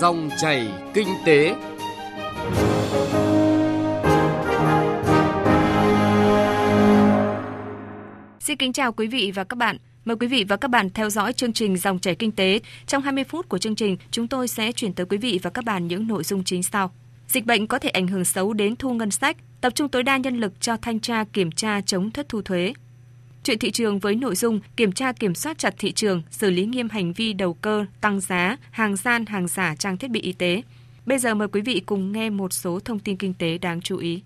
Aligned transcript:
Dòng 0.00 0.30
chảy 0.38 0.68
kinh 0.94 1.08
tế. 1.24 1.54
Xin 8.40 8.56
kính 8.56 8.72
chào 8.72 8.92
quý 8.92 9.06
vị 9.06 9.32
và 9.34 9.44
các 9.44 9.56
bạn. 9.56 9.76
Mời 10.04 10.16
quý 10.16 10.26
vị 10.26 10.44
và 10.48 10.56
các 10.56 10.68
bạn 10.68 10.90
theo 10.90 11.10
dõi 11.10 11.32
chương 11.32 11.52
trình 11.52 11.76
Dòng 11.76 11.98
chảy 11.98 12.14
kinh 12.14 12.32
tế. 12.32 12.60
Trong 12.86 13.02
20 13.02 13.24
phút 13.24 13.48
của 13.48 13.58
chương 13.58 13.74
trình, 13.74 13.96
chúng 14.10 14.28
tôi 14.28 14.48
sẽ 14.48 14.72
chuyển 14.72 14.92
tới 14.92 15.06
quý 15.06 15.16
vị 15.18 15.40
và 15.42 15.50
các 15.50 15.64
bạn 15.64 15.88
những 15.88 16.06
nội 16.06 16.24
dung 16.24 16.44
chính 16.44 16.62
sau. 16.62 16.90
Dịch 17.28 17.46
bệnh 17.46 17.66
có 17.66 17.78
thể 17.78 17.88
ảnh 17.88 18.06
hưởng 18.06 18.24
xấu 18.24 18.52
đến 18.52 18.76
thu 18.76 18.94
ngân 18.94 19.10
sách, 19.10 19.36
tập 19.60 19.74
trung 19.74 19.88
tối 19.88 20.02
đa 20.02 20.16
nhân 20.16 20.36
lực 20.36 20.60
cho 20.60 20.76
thanh 20.76 21.00
tra 21.00 21.24
kiểm 21.32 21.52
tra 21.52 21.80
chống 21.80 22.10
thất 22.10 22.28
thu 22.28 22.42
thuế. 22.42 22.72
Chuyện 23.44 23.58
thị 23.58 23.70
trường 23.70 23.98
với 23.98 24.14
nội 24.14 24.34
dung 24.34 24.60
kiểm 24.76 24.92
tra 24.92 25.12
kiểm 25.12 25.34
soát 25.34 25.58
chặt 25.58 25.74
thị 25.78 25.92
trường, 25.92 26.22
xử 26.30 26.50
lý 26.50 26.66
nghiêm 26.66 26.88
hành 26.88 27.12
vi 27.12 27.32
đầu 27.32 27.54
cơ, 27.54 27.84
tăng 28.00 28.20
giá, 28.20 28.56
hàng 28.70 28.96
gian, 28.96 29.26
hàng 29.26 29.48
giả 29.48 29.74
trang 29.78 29.96
thiết 29.96 30.10
bị 30.10 30.20
y 30.20 30.32
tế. 30.32 30.62
Bây 31.06 31.18
giờ 31.18 31.34
mời 31.34 31.48
quý 31.48 31.60
vị 31.60 31.82
cùng 31.86 32.12
nghe 32.12 32.30
một 32.30 32.52
số 32.52 32.80
thông 32.80 32.98
tin 32.98 33.16
kinh 33.16 33.34
tế 33.34 33.58
đáng 33.58 33.80
chú 33.80 33.96
ý. 33.96 34.22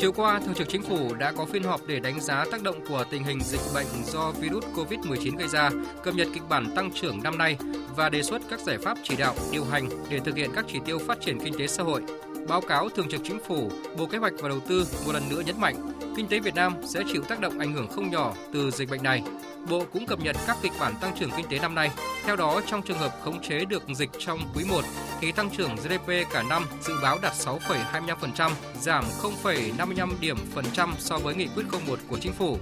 Chiều 0.00 0.12
qua, 0.12 0.40
Thường 0.40 0.54
trực 0.54 0.68
Chính 0.68 0.82
phủ 0.82 1.14
đã 1.14 1.32
có 1.32 1.46
phiên 1.46 1.62
họp 1.62 1.80
để 1.86 2.00
đánh 2.00 2.20
giá 2.20 2.44
tác 2.52 2.62
động 2.62 2.76
của 2.88 3.04
tình 3.10 3.24
hình 3.24 3.40
dịch 3.40 3.60
bệnh 3.74 3.86
do 4.04 4.32
virus 4.32 4.64
COVID-19 4.74 5.36
gây 5.36 5.48
ra, 5.48 5.70
cập 6.04 6.14
nhật 6.14 6.28
kịch 6.34 6.42
bản 6.48 6.66
tăng 6.76 6.90
trưởng 6.94 7.22
năm 7.22 7.38
nay 7.38 7.56
và 7.96 8.08
đề 8.08 8.22
xuất 8.22 8.42
các 8.50 8.60
giải 8.60 8.78
pháp 8.78 8.98
chỉ 9.02 9.16
đạo, 9.16 9.34
điều 9.52 9.64
hành 9.64 9.88
để 10.10 10.18
thực 10.24 10.36
hiện 10.36 10.50
các 10.54 10.64
chỉ 10.72 10.78
tiêu 10.86 10.98
phát 10.98 11.18
triển 11.20 11.38
kinh 11.44 11.58
tế 11.58 11.66
xã 11.66 11.82
hội. 11.82 12.02
Báo 12.48 12.60
cáo 12.60 12.88
Thường 12.88 13.08
trực 13.08 13.20
Chính 13.24 13.38
phủ, 13.48 13.70
Bộ 13.98 14.06
Kế 14.06 14.18
hoạch 14.18 14.32
và 14.40 14.48
Đầu 14.48 14.60
tư 14.60 14.86
một 15.06 15.12
lần 15.12 15.28
nữa 15.28 15.42
nhấn 15.46 15.60
mạnh, 15.60 15.76
kinh 16.16 16.28
tế 16.28 16.40
Việt 16.40 16.54
Nam 16.54 16.74
sẽ 16.84 17.00
chịu 17.12 17.22
tác 17.22 17.40
động 17.40 17.58
ảnh 17.58 17.72
hưởng 17.72 17.88
không 17.88 18.10
nhỏ 18.10 18.34
từ 18.52 18.70
dịch 18.70 18.90
bệnh 18.90 19.02
này. 19.02 19.22
Bộ 19.70 19.84
cũng 19.92 20.06
cập 20.06 20.20
nhật 20.20 20.36
các 20.46 20.56
kịch 20.62 20.72
bản 20.80 20.94
tăng 21.00 21.16
trưởng 21.18 21.30
kinh 21.36 21.46
tế 21.48 21.58
năm 21.58 21.74
nay. 21.74 21.90
Theo 22.24 22.36
đó, 22.36 22.60
trong 22.66 22.82
trường 22.82 22.98
hợp 22.98 23.18
khống 23.24 23.42
chế 23.42 23.64
được 23.64 23.82
dịch 23.94 24.10
trong 24.18 24.38
quý 24.54 24.64
1, 24.68 24.84
thì 25.20 25.32
tăng 25.32 25.50
trưởng 25.50 25.76
GDP 25.76 26.32
cả 26.32 26.42
năm 26.42 26.66
dự 26.82 26.92
báo 27.02 27.18
đạt 27.22 27.32
6,25%, 27.32 28.50
giảm 28.80 29.04
0,55 29.22 30.10
điểm 30.20 30.36
phần 30.54 30.64
trăm 30.72 30.94
so 30.98 31.18
với 31.18 31.34
nghị 31.34 31.48
quyết 31.54 31.64
01 31.86 31.98
của 32.08 32.18
chính 32.18 32.32
phủ. 32.32 32.58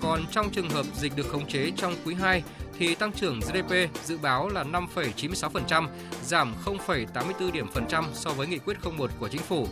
Còn 0.00 0.20
trong 0.30 0.50
trường 0.50 0.70
hợp 0.70 0.86
dịch 0.96 1.16
được 1.16 1.28
khống 1.28 1.48
chế 1.48 1.72
trong 1.76 1.94
quý 2.04 2.14
2 2.14 2.42
thì 2.78 2.94
tăng 2.94 3.12
trưởng 3.12 3.40
GDP 3.40 4.04
dự 4.04 4.18
báo 4.18 4.48
là 4.48 4.64
5,96%, 4.64 5.86
giảm 6.24 6.54
0,84 6.64 7.52
điểm 7.52 7.66
phần 7.74 7.84
trăm 7.88 8.04
so 8.14 8.30
với 8.30 8.46
nghị 8.46 8.58
quyết 8.58 8.76
01 8.96 9.10
của 9.18 9.28
chính 9.28 9.42
phủ 9.42 9.66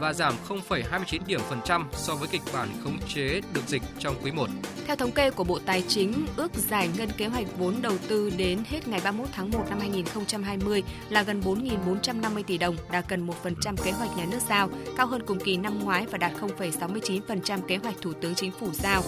và 0.00 0.12
giảm 0.12 0.34
0,29 0.48 1.18
điểm 1.26 1.40
phần 1.48 1.60
trăm 1.64 1.88
so 1.92 2.14
với 2.14 2.28
kịch 2.32 2.42
bản 2.54 2.68
khống 2.84 2.98
chế 3.14 3.40
được 3.54 3.60
dịch 3.66 3.82
trong 3.98 4.14
quý 4.22 4.32
1. 4.32 4.48
Theo 4.86 4.96
thống 4.96 5.10
kê 5.10 5.30
của 5.30 5.44
Bộ 5.44 5.58
Tài 5.66 5.82
chính, 5.88 6.26
ước 6.36 6.54
giải 6.54 6.88
ngân 6.98 7.08
kế 7.16 7.26
hoạch 7.26 7.46
vốn 7.58 7.74
đầu 7.82 7.94
tư 8.08 8.32
đến 8.36 8.58
hết 8.68 8.88
ngày 8.88 9.00
31 9.04 9.28
tháng 9.32 9.50
1 9.50 9.64
năm 9.70 9.80
2020 9.80 10.82
là 11.10 11.22
gần 11.22 11.40
4.450 11.40 12.42
tỷ 12.42 12.58
đồng, 12.58 12.76
đạt 12.92 13.08
gần 13.08 13.26
1% 13.44 13.76
kế 13.84 13.90
hoạch 13.90 14.16
nhà 14.16 14.24
nước 14.30 14.38
giao, 14.48 14.68
cao 14.96 15.06
hơn 15.06 15.22
cùng 15.26 15.40
kỳ 15.40 15.56
năm 15.56 15.78
ngoái 15.84 16.06
và 16.06 16.18
đạt 16.18 16.32
0,69% 16.40 17.60
kế 17.60 17.76
hoạch 17.76 17.94
Thủ 18.02 18.12
tướng 18.12 18.34
Chính 18.34 18.50
phủ 18.50 18.70
giao. 18.72 19.02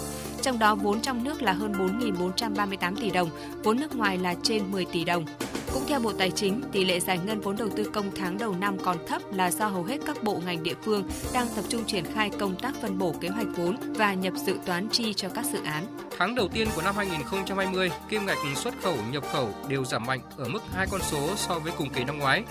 Trong 0.44 0.58
đó 0.58 0.74
vốn 0.74 1.00
trong 1.00 1.24
nước 1.24 1.42
là 1.42 1.52
hơn 1.52 1.72
4.438 1.72 2.96
tỷ 2.96 3.10
đồng, 3.10 3.30
vốn 3.62 3.80
nước 3.80 3.96
ngoài 3.96 4.18
là 4.18 4.34
trên 4.42 4.70
10 4.70 4.84
tỷ 4.84 5.04
đồng. 5.04 5.24
Cũng 5.72 5.82
theo 5.88 6.00
Bộ 6.00 6.12
Tài 6.12 6.30
chính, 6.30 6.62
tỷ 6.72 6.84
lệ 6.84 7.00
giải 7.00 7.18
ngân 7.18 7.40
vốn 7.40 7.56
đầu 7.56 7.68
tư 7.76 7.90
công 7.94 8.10
tháng 8.16 8.38
đầu 8.38 8.54
năm 8.60 8.76
còn 8.78 8.96
thấp 9.06 9.22
là 9.32 9.50
do 9.50 9.66
hầu 9.66 9.84
hết 9.84 9.98
các 10.06 10.22
bộ 10.22 10.40
ngành 10.46 10.62
địa 10.62 10.74
phương 10.82 11.08
đang 11.32 11.46
tập 11.56 11.64
trung 11.68 11.84
triển 11.84 12.04
khai 12.14 12.30
công 12.30 12.56
tác 12.56 12.74
phân 12.82 12.98
bổ 12.98 13.14
kế 13.20 13.28
hoạch 13.28 13.46
vốn 13.56 13.76
và 13.94 14.14
nhập 14.14 14.32
dự 14.46 14.56
toán 14.66 14.88
chi 14.88 15.14
cho 15.14 15.28
các 15.28 15.46
dự 15.46 15.58
án. 15.64 15.86
Tháng 16.18 16.34
đầu 16.34 16.48
tiên 16.48 16.68
của 16.76 16.82
năm 16.82 16.96
2020, 16.96 17.90
kim 18.08 18.26
ngạch 18.26 18.38
xuất 18.56 18.74
khẩu 18.82 18.96
nhập 19.10 19.24
khẩu 19.32 19.48
đều 19.68 19.84
giảm 19.84 20.06
mạnh 20.06 20.20
ở 20.36 20.48
mức 20.48 20.62
hai 20.74 20.86
con 20.90 21.00
số 21.02 21.28
so 21.36 21.58
với 21.58 21.72
cùng 21.78 21.90
kỳ 21.90 22.04
năm 22.04 22.18
ngoái. 22.18 22.42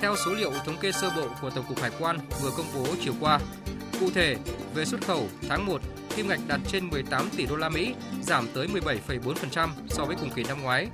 Theo 0.00 0.14
số 0.24 0.32
liệu 0.34 0.52
thống 0.66 0.76
kê 0.80 0.92
sơ 0.92 1.10
bộ 1.16 1.28
của 1.40 1.50
Tổng 1.50 1.64
cục 1.68 1.80
Hải 1.80 1.90
quan 1.98 2.18
vừa 2.42 2.50
công 2.56 2.66
bố 2.74 2.86
chiều 3.00 3.14
qua, 3.20 3.38
cụ 4.00 4.10
thể 4.14 4.36
về 4.74 4.84
xuất 4.84 5.00
khẩu 5.06 5.26
tháng 5.48 5.66
1, 5.66 5.80
kim 6.16 6.28
ngạch 6.28 6.40
đạt 6.48 6.60
trên 6.68 6.90
18 6.90 7.28
tỷ 7.36 7.46
đô 7.46 7.56
la 7.56 7.68
Mỹ, 7.68 7.94
giảm 8.22 8.46
tới 8.54 8.66
17,4% 8.66 9.68
so 9.88 10.04
với 10.04 10.16
cùng 10.20 10.30
kỳ 10.30 10.42
năm 10.42 10.62
ngoái. 10.62 10.88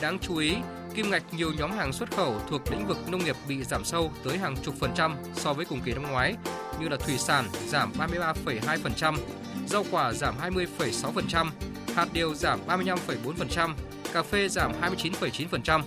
Đáng 0.00 0.18
chú 0.18 0.36
ý, 0.36 0.54
kim 0.94 1.10
ngạch 1.10 1.34
nhiều 1.34 1.52
nhóm 1.58 1.70
hàng 1.70 1.92
xuất 1.92 2.16
khẩu 2.16 2.40
thuộc 2.50 2.62
lĩnh 2.70 2.86
vực 2.86 2.98
nông 3.08 3.24
nghiệp 3.24 3.36
bị 3.48 3.64
giảm 3.64 3.84
sâu 3.84 4.12
tới 4.24 4.38
hàng 4.38 4.56
chục 4.62 4.74
phần 4.80 4.90
trăm 4.94 5.16
so 5.34 5.52
với 5.52 5.64
cùng 5.64 5.80
kỳ 5.84 5.92
năm 5.92 6.02
ngoái, 6.02 6.34
như 6.80 6.88
là 6.88 6.96
thủy 6.96 7.18
sản 7.18 7.48
giảm 7.68 7.92
33,2%, 7.98 9.16
rau 9.66 9.84
quả 9.90 10.12
giảm 10.12 10.34
20,6%, 10.42 11.46
hạt 11.94 12.08
điều 12.12 12.34
giảm 12.34 12.60
35,4%, 12.66 13.74
cà 14.12 14.22
phê 14.22 14.48
giảm 14.48 14.72
29,9%. 14.80 15.82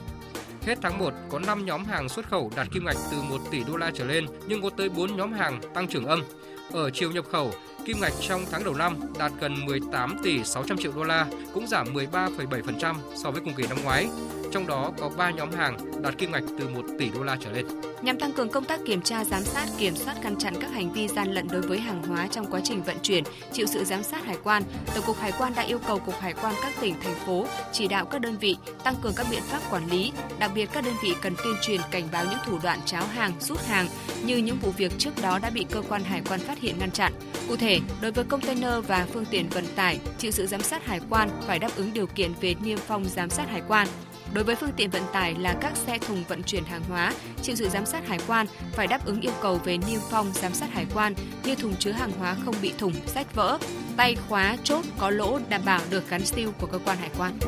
Hết 0.62 0.78
tháng 0.82 0.98
1 0.98 1.14
có 1.30 1.40
5 1.40 1.66
nhóm 1.66 1.86
hàng 1.86 2.10
xuất 2.10 2.30
khẩu 2.30 2.52
đạt 2.56 2.68
kim 2.74 2.86
ngạch 2.86 2.98
từ 3.12 3.22
1 3.22 3.38
tỷ 3.52 3.64
đô 3.64 3.78
la 3.78 3.92
trở 3.94 4.06
lên 4.06 4.26
nhưng 4.48 4.62
có 4.62 4.70
tới 4.70 4.90
4 4.90 5.18
nhóm 5.18 5.34
hàng 5.34 5.62
tăng 5.74 5.88
trưởng 5.88 6.06
âm. 6.06 6.24
Ở 6.72 6.90
chiều 6.90 7.12
nhập 7.12 7.26
khẩu, 7.32 7.54
kim 7.88 8.02
ngạch 8.02 8.14
trong 8.22 8.46
tháng 8.52 8.64
đầu 8.64 8.74
năm 8.74 8.98
đạt 9.20 9.32
gần 9.40 9.66
18 9.66 10.18
tỷ 10.24 10.44
600 10.44 10.78
triệu 10.78 10.92
đô 10.96 11.04
la, 11.04 11.26
cũng 11.54 11.68
giảm 11.68 11.94
13,7% 11.94 12.96
so 13.16 13.32
với 13.32 13.42
cùng 13.46 13.54
kỳ 13.54 13.68
năm 13.68 13.78
ngoái. 13.84 14.08
Trong 14.52 14.68
đó 14.68 14.92
có 15.00 15.10
3 15.10 15.32
nhóm 15.32 15.52
hàng 15.52 15.78
đạt 16.02 16.18
kim 16.18 16.32
ngạch 16.32 16.44
từ 16.60 16.70
1 16.70 16.82
tỷ 17.00 17.10
đô 17.10 17.24
la 17.24 17.38
trở 17.40 17.52
lên. 17.52 17.66
Nhằm 18.02 18.20
tăng 18.20 18.32
cường 18.32 18.50
công 18.50 18.66
tác 18.66 18.80
kiểm 18.86 19.02
tra, 19.02 19.24
giám 19.24 19.44
sát, 19.44 19.66
kiểm 19.78 19.96
soát 19.96 20.16
ngăn 20.24 20.36
chặn 20.36 20.54
các 20.62 20.72
hành 20.72 20.94
vi 20.94 21.08
gian 21.08 21.32
lận 21.32 21.48
đối 21.48 21.62
với 21.62 21.80
hàng 21.80 22.04
hóa 22.04 22.28
trong 22.32 22.46
quá 22.52 22.60
trình 22.64 22.84
vận 22.84 22.98
chuyển, 23.04 23.24
chịu 23.54 23.66
sự 23.66 23.84
giám 23.84 24.04
sát 24.04 24.26
hải 24.26 24.38
quan, 24.44 24.64
Tổng 24.96 25.04
cục 25.08 25.20
Hải 25.20 25.32
quan 25.38 25.54
đã 25.56 25.62
yêu 25.62 25.80
cầu 25.88 26.00
Cục 26.00 26.20
Hải 26.20 26.34
quan 26.34 26.54
các 26.62 26.74
tỉnh, 26.82 26.96
thành 27.04 27.16
phố 27.26 27.46
chỉ 27.74 27.88
đạo 27.88 28.06
các 28.06 28.22
đơn 28.22 28.38
vị 28.38 28.58
tăng 28.84 28.96
cường 29.02 29.14
các 29.16 29.28
biện 29.32 29.42
pháp 29.42 29.60
quản 29.72 29.88
lý, 29.90 30.12
đặc 30.40 30.52
biệt 30.56 30.70
các 30.74 30.84
đơn 30.84 30.94
vị 31.04 31.14
cần 31.22 31.34
tuyên 31.44 31.56
truyền 31.62 31.82
cảnh 31.92 32.08
báo 32.12 32.26
những 32.26 32.40
thủ 32.46 32.60
đoạn 32.64 32.80
cháo 32.86 33.04
hàng, 33.06 33.32
rút 33.40 33.66
hàng 33.66 33.88
như 34.26 34.38
những 34.38 34.58
vụ 34.62 34.72
việc 34.78 34.92
trước 34.98 35.22
đó 35.22 35.40
đã 35.40 35.50
bị 35.50 35.66
cơ 35.72 35.82
quan 35.90 36.04
hải 36.04 36.22
quan 36.30 36.40
phát 36.40 36.60
hiện 36.60 36.76
ngăn 36.80 36.92
chặn. 36.92 37.14
Cụ 37.48 37.56
thể, 37.56 37.80
đối 38.02 38.12
với 38.12 38.26
container 38.26 38.74
và 38.88 39.08
phương 39.14 39.26
tiện 39.26 39.50
vận 39.50 39.66
tải 39.76 40.00
chịu 40.18 40.32
sự 40.32 40.48
giám 40.48 40.62
sát 40.62 40.86
hải 40.86 41.00
quan 41.10 41.30
phải 41.48 41.60
đáp 41.60 41.70
ứng 41.76 41.94
điều 41.94 42.08
kiện 42.08 42.32
về 42.42 42.56
niêm 42.64 42.78
phong 42.78 43.06
giám 43.06 43.30
sát 43.30 43.50
hải 43.50 43.62
quan. 43.68 43.88
Đối 44.34 44.44
với 44.44 44.56
phương 44.56 44.72
tiện 44.76 44.90
vận 44.90 45.04
tải 45.14 45.36
là 45.36 45.56
các 45.62 45.78
xe 45.78 45.98
thùng 45.98 46.24
vận 46.28 46.44
chuyển 46.44 46.64
hàng 46.64 46.84
hóa, 46.90 47.14
chịu 47.42 47.56
sự 47.56 47.70
giám 47.70 47.86
sát 47.86 48.08
hải 48.08 48.20
quan 48.28 48.48
phải 48.72 48.88
đáp 48.88 49.06
ứng 49.06 49.22
yêu 49.22 49.34
cầu 49.42 49.60
về 49.64 49.78
niêm 49.78 50.00
phong 50.10 50.32
giám 50.34 50.54
sát 50.54 50.74
hải 50.74 50.86
quan 50.96 51.14
như 51.44 51.56
thùng 51.56 51.76
chứa 51.76 51.92
hàng 51.92 52.12
hóa 52.20 52.36
không 52.46 52.56
bị 52.62 52.74
thủng, 52.78 52.94
rách 53.16 53.36
vỡ, 53.36 53.58
tay 53.98 54.16
khóa 54.30 54.58
chốt 54.64 54.86
có 55.00 55.10
lỗ 55.10 55.40
đảm 55.50 55.62
bảo 55.66 55.82
được 55.90 56.10
gắn 56.10 56.26
siêu 56.26 56.52
của 56.62 56.68
cơ 56.68 56.80
quan 56.86 56.98
hải 56.98 57.10
quan. 57.18 57.40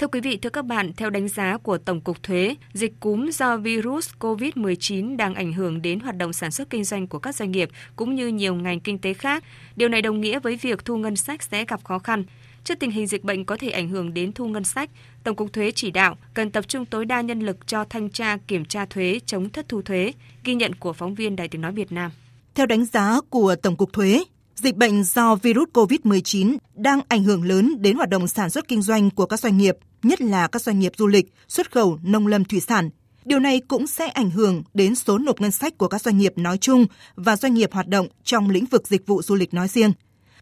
Thưa 0.00 0.06
quý 0.06 0.20
vị, 0.20 0.36
thưa 0.36 0.50
các 0.50 0.64
bạn, 0.64 0.92
theo 0.96 1.10
đánh 1.10 1.28
giá 1.28 1.58
của 1.58 1.78
Tổng 1.78 2.00
cục 2.00 2.22
Thuế, 2.22 2.54
dịch 2.72 2.92
cúm 3.00 3.30
do 3.30 3.56
virus 3.56 4.08
COVID-19 4.20 5.16
đang 5.16 5.34
ảnh 5.34 5.52
hưởng 5.52 5.82
đến 5.82 6.00
hoạt 6.00 6.16
động 6.16 6.32
sản 6.32 6.50
xuất 6.50 6.70
kinh 6.70 6.84
doanh 6.84 7.06
của 7.06 7.18
các 7.18 7.34
doanh 7.34 7.50
nghiệp 7.50 7.68
cũng 7.96 8.14
như 8.14 8.28
nhiều 8.28 8.54
ngành 8.54 8.80
kinh 8.80 8.98
tế 8.98 9.14
khác. 9.14 9.44
Điều 9.76 9.88
này 9.88 10.02
đồng 10.02 10.20
nghĩa 10.20 10.38
với 10.40 10.56
việc 10.56 10.84
thu 10.84 10.96
ngân 10.96 11.16
sách 11.16 11.42
sẽ 11.42 11.64
gặp 11.64 11.84
khó 11.84 11.98
khăn. 11.98 12.24
Trước 12.64 12.74
tình 12.78 12.90
hình 12.90 13.06
dịch 13.06 13.24
bệnh 13.24 13.44
có 13.44 13.56
thể 13.56 13.70
ảnh 13.70 13.88
hưởng 13.88 14.14
đến 14.14 14.32
thu 14.32 14.46
ngân 14.46 14.64
sách, 14.64 14.90
Tổng 15.24 15.36
cục 15.36 15.52
Thuế 15.52 15.70
chỉ 15.70 15.90
đạo 15.90 16.16
cần 16.34 16.50
tập 16.50 16.68
trung 16.68 16.84
tối 16.84 17.04
đa 17.04 17.20
nhân 17.20 17.40
lực 17.40 17.66
cho 17.66 17.84
thanh 17.84 18.10
tra 18.10 18.36
kiểm 18.48 18.64
tra 18.64 18.86
thuế 18.86 19.20
chống 19.26 19.50
thất 19.50 19.68
thu 19.68 19.82
thuế, 19.82 20.12
ghi 20.44 20.54
nhận 20.54 20.74
của 20.74 20.92
phóng 20.92 21.14
viên 21.14 21.36
Đài 21.36 21.48
Tiếng 21.48 21.60
nói 21.60 21.72
Việt 21.72 21.92
Nam. 21.92 22.10
Theo 22.54 22.66
đánh 22.66 22.84
giá 22.84 23.20
của 23.30 23.56
Tổng 23.62 23.76
cục 23.76 23.92
Thuế, 23.92 24.24
Dịch 24.62 24.76
bệnh 24.76 25.04
do 25.04 25.36
virus 25.36 25.68
COVID-19 25.72 26.56
đang 26.74 27.00
ảnh 27.08 27.24
hưởng 27.24 27.42
lớn 27.42 27.76
đến 27.78 27.96
hoạt 27.96 28.08
động 28.08 28.28
sản 28.28 28.50
xuất 28.50 28.68
kinh 28.68 28.82
doanh 28.82 29.10
của 29.10 29.26
các 29.26 29.40
doanh 29.40 29.58
nghiệp, 29.58 29.76
nhất 30.02 30.20
là 30.20 30.48
các 30.48 30.62
doanh 30.62 30.78
nghiệp 30.78 30.92
du 30.96 31.06
lịch, 31.06 31.32
xuất 31.48 31.72
khẩu, 31.72 31.98
nông 32.02 32.26
lâm 32.26 32.44
thủy 32.44 32.60
sản. 32.60 32.90
Điều 33.24 33.38
này 33.38 33.60
cũng 33.68 33.86
sẽ 33.86 34.08
ảnh 34.08 34.30
hưởng 34.30 34.62
đến 34.74 34.94
số 34.94 35.18
nộp 35.18 35.40
ngân 35.40 35.50
sách 35.50 35.78
của 35.78 35.88
các 35.88 36.02
doanh 36.02 36.18
nghiệp 36.18 36.32
nói 36.36 36.58
chung 36.58 36.86
và 37.16 37.36
doanh 37.36 37.54
nghiệp 37.54 37.72
hoạt 37.72 37.88
động 37.88 38.08
trong 38.24 38.50
lĩnh 38.50 38.66
vực 38.66 38.88
dịch 38.88 39.06
vụ 39.06 39.22
du 39.22 39.34
lịch 39.34 39.54
nói 39.54 39.68
riêng. 39.68 39.92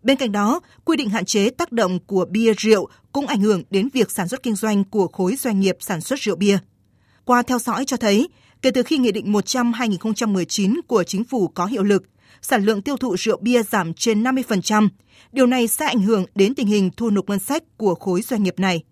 Bên 0.03 0.17
cạnh 0.17 0.33
đó, 0.33 0.61
quy 0.85 0.97
định 0.97 1.11
hạn 1.11 1.25
chế 1.25 1.51
tác 1.51 1.73
động 1.73 1.99
của 2.07 2.27
bia 2.31 2.53
rượu 2.57 2.89
cũng 3.13 3.27
ảnh 3.27 3.41
hưởng 3.41 3.63
đến 3.71 3.89
việc 3.93 4.11
sản 4.11 4.29
xuất 4.29 4.43
kinh 4.43 4.57
doanh 4.57 4.85
của 4.85 5.09
khối 5.09 5.37
doanh 5.37 5.61
nghiệp 5.61 5.77
sản 5.81 6.01
xuất 6.01 6.19
rượu 6.21 6.37
bia. 6.37 6.59
Qua 7.25 7.43
theo 7.43 7.59
dõi 7.59 7.85
cho 7.85 7.97
thấy, 7.97 8.29
kể 8.63 8.71
từ 8.71 8.83
khi 8.83 8.99
Nghị 8.99 9.13
định 9.13 9.33
100-2019 9.33 10.81
của 10.87 11.05
Chính 11.05 11.25
phủ 11.25 11.49
có 11.49 11.67
hiệu 11.67 11.83
lực, 11.83 12.03
sản 12.43 12.65
lượng 12.65 12.83
tiêu 12.83 12.97
thụ 12.97 13.17
rượu 13.19 13.39
bia 13.41 13.63
giảm 13.63 13.95
trên 13.95 14.23
50%. 14.23 14.89
Điều 15.33 15.47
này 15.47 15.69
sẽ 15.69 15.87
ảnh 15.87 16.03
hưởng 16.03 16.27
đến 16.35 16.55
tình 16.55 16.67
hình 16.67 16.91
thu 16.97 17.11
nộp 17.11 17.29
ngân 17.29 17.39
sách 17.39 17.63
của 17.77 17.95
khối 17.95 18.23
doanh 18.23 18.43
nghiệp 18.43 18.59
này. 18.59 18.83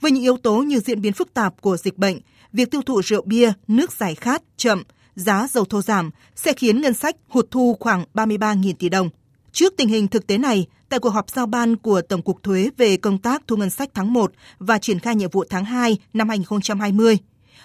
Với 0.00 0.10
những 0.10 0.22
yếu 0.22 0.36
tố 0.36 0.56
như 0.56 0.80
diễn 0.80 1.00
biến 1.00 1.12
phức 1.12 1.34
tạp 1.34 1.60
của 1.60 1.76
dịch 1.76 1.98
bệnh, 1.98 2.18
việc 2.52 2.70
tiêu 2.70 2.82
thụ 2.82 3.02
rượu 3.02 3.22
bia, 3.22 3.52
nước 3.68 3.92
giải 3.92 4.14
khát 4.14 4.42
chậm, 4.56 4.82
giá 5.14 5.46
dầu 5.50 5.64
thô 5.64 5.82
giảm 5.82 6.10
sẽ 6.36 6.52
khiến 6.52 6.80
ngân 6.80 6.94
sách 6.94 7.16
hụt 7.28 7.50
thu 7.50 7.76
khoảng 7.80 8.04
33.000 8.14 8.72
tỷ 8.78 8.88
đồng. 8.88 9.10
Trước 9.52 9.74
tình 9.76 9.88
hình 9.88 10.08
thực 10.08 10.26
tế 10.26 10.38
này, 10.38 10.66
tại 10.88 11.00
cuộc 11.00 11.08
họp 11.10 11.30
giao 11.30 11.46
ban 11.46 11.76
của 11.76 12.00
Tổng 12.02 12.22
cục 12.22 12.42
Thuế 12.42 12.70
về 12.76 12.96
công 12.96 13.18
tác 13.18 13.42
thu 13.46 13.56
ngân 13.56 13.70
sách 13.70 13.90
tháng 13.94 14.12
1 14.12 14.32
và 14.58 14.78
triển 14.78 14.98
khai 14.98 15.16
nhiệm 15.16 15.30
vụ 15.30 15.44
tháng 15.50 15.64
2 15.64 15.98
năm 16.12 16.28
2020, 16.28 17.18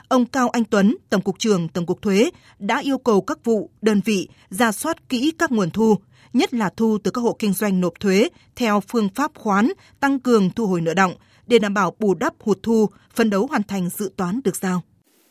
ông 0.07 0.25
Cao 0.25 0.50
Anh 0.50 0.63
Tuấn, 0.63 0.97
Tổng 1.09 1.21
cục 1.21 1.39
trưởng 1.39 1.68
Tổng 1.68 1.86
cục 1.86 2.01
Thuế 2.01 2.29
đã 2.59 2.79
yêu 2.79 2.97
cầu 2.97 3.21
các 3.21 3.44
vụ, 3.44 3.69
đơn 3.81 4.01
vị 4.06 4.27
ra 4.50 4.71
soát 4.71 5.09
kỹ 5.09 5.31
các 5.38 5.51
nguồn 5.51 5.69
thu, 5.69 5.97
nhất 6.33 6.53
là 6.53 6.69
thu 6.77 6.97
từ 7.03 7.12
các 7.12 7.21
hộ 7.21 7.36
kinh 7.39 7.53
doanh 7.53 7.81
nộp 7.81 7.94
thuế 8.00 8.29
theo 8.56 8.81
phương 8.88 9.09
pháp 9.15 9.31
khoán, 9.36 9.69
tăng 10.00 10.19
cường 10.19 10.50
thu 10.50 10.68
hồi 10.68 10.81
nợ 10.81 10.94
động 10.94 11.13
để 11.47 11.59
đảm 11.59 11.73
bảo 11.73 11.95
bù 11.99 12.13
đắp 12.13 12.33
hụt 12.39 12.57
thu, 12.63 12.89
phấn 13.13 13.29
đấu 13.29 13.47
hoàn 13.47 13.63
thành 13.63 13.89
dự 13.89 14.11
toán 14.17 14.39
được 14.43 14.55
giao. 14.55 14.81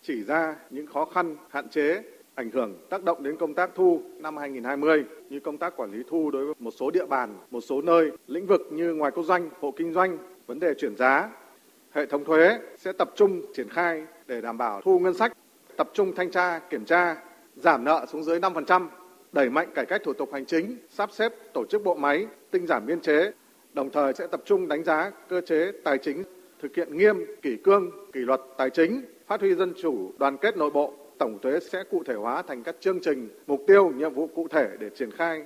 Chỉ 0.03 0.23
ra 0.23 0.57
những 0.71 0.87
khó 0.87 1.05
khăn, 1.05 1.37
hạn 1.51 1.69
chế, 1.69 2.03
ảnh 2.35 2.51
hưởng 2.51 2.87
tác 2.91 3.05
động 3.05 3.23
đến 3.23 3.37
công 3.37 3.55
tác 3.55 3.71
thu 3.75 4.03
năm 4.19 4.37
2020 4.37 5.05
như 5.31 5.41
công 5.41 5.59
tác 5.59 5.77
quản 5.77 5.93
lý 5.93 6.03
thu 6.11 6.31
đối 6.31 6.45
với 6.45 6.55
một 6.59 6.71
số 6.79 6.91
địa 6.91 7.07
bàn, 7.07 7.39
một 7.51 7.61
số 7.61 7.83
nơi, 7.83 8.11
lĩnh 8.27 8.47
vực 8.47 8.61
như 8.73 8.95
ngoài 8.95 9.13
quốc 9.15 9.25
doanh, 9.25 9.51
hộ 9.61 9.75
kinh 9.77 9.93
doanh, 9.93 10.19
vấn 10.47 10.61
đề 10.61 10.75
chuyển 10.79 10.97
giá. 10.97 11.31
Hệ 11.91 12.07
thống 12.07 12.25
thuế 12.25 12.59
sẽ 12.79 12.93
tập 12.93 13.11
trung 13.17 13.43
triển 13.55 13.69
khai 13.69 14.07
để 14.27 14.41
đảm 14.41 14.59
bảo 14.59 14.81
thu 14.85 14.99
ngân 14.99 15.15
sách, 15.15 15.33
tập 15.77 15.91
trung 15.95 16.13
thanh 16.17 16.31
tra, 16.31 16.59
kiểm 16.59 16.85
tra, 16.85 17.17
giảm 17.57 17.85
nợ 17.85 18.07
xuống 18.13 18.25
dưới 18.25 18.41
5%, 18.41 18.89
đẩy 19.33 19.51
mạnh 19.51 19.69
cải 19.75 19.87
cách 19.87 20.01
thủ 20.05 20.13
tục 20.13 20.31
hành 20.33 20.47
chính, 20.47 20.77
sắp 20.91 21.11
xếp 21.13 21.33
tổ 21.55 21.65
chức 21.65 21.85
bộ 21.85 21.95
máy, 21.95 22.27
tinh 22.51 22.67
giản 22.67 22.87
biên 22.87 23.01
chế, 23.01 23.33
đồng 23.75 23.91
thời 23.93 24.13
sẽ 24.19 24.27
tập 24.27 24.43
trung 24.47 24.69
đánh 24.69 24.85
giá 24.85 25.11
cơ 25.29 25.41
chế 25.47 25.73
tài 25.85 25.99
chính, 25.99 26.25
thực 26.63 26.77
hiện 26.77 26.97
nghiêm 26.97 27.17
kỷ 27.43 27.51
cương, 27.65 27.91
kỷ 28.13 28.21
luật 28.21 28.41
tài 28.59 28.71
chính, 28.71 29.03
phát 29.29 29.41
huy 29.41 29.55
dân 29.55 29.73
chủ, 29.83 30.13
đoàn 30.19 30.37
kết 30.41 30.57
nội 30.57 30.71
bộ. 30.71 30.95
Tổng 31.19 31.39
thuế 31.43 31.59
sẽ 31.73 31.85
cụ 31.91 32.03
thể 32.07 32.15
hóa 32.15 32.43
thành 32.49 32.63
các 32.63 32.77
chương 32.81 32.99
trình, 33.05 33.29
mục 33.47 33.61
tiêu, 33.67 33.91
nhiệm 33.97 34.15
vụ 34.15 34.27
cụ 34.35 34.49
thể 34.51 34.69
để 34.81 34.91
triển 34.99 35.11
khai. 35.19 35.43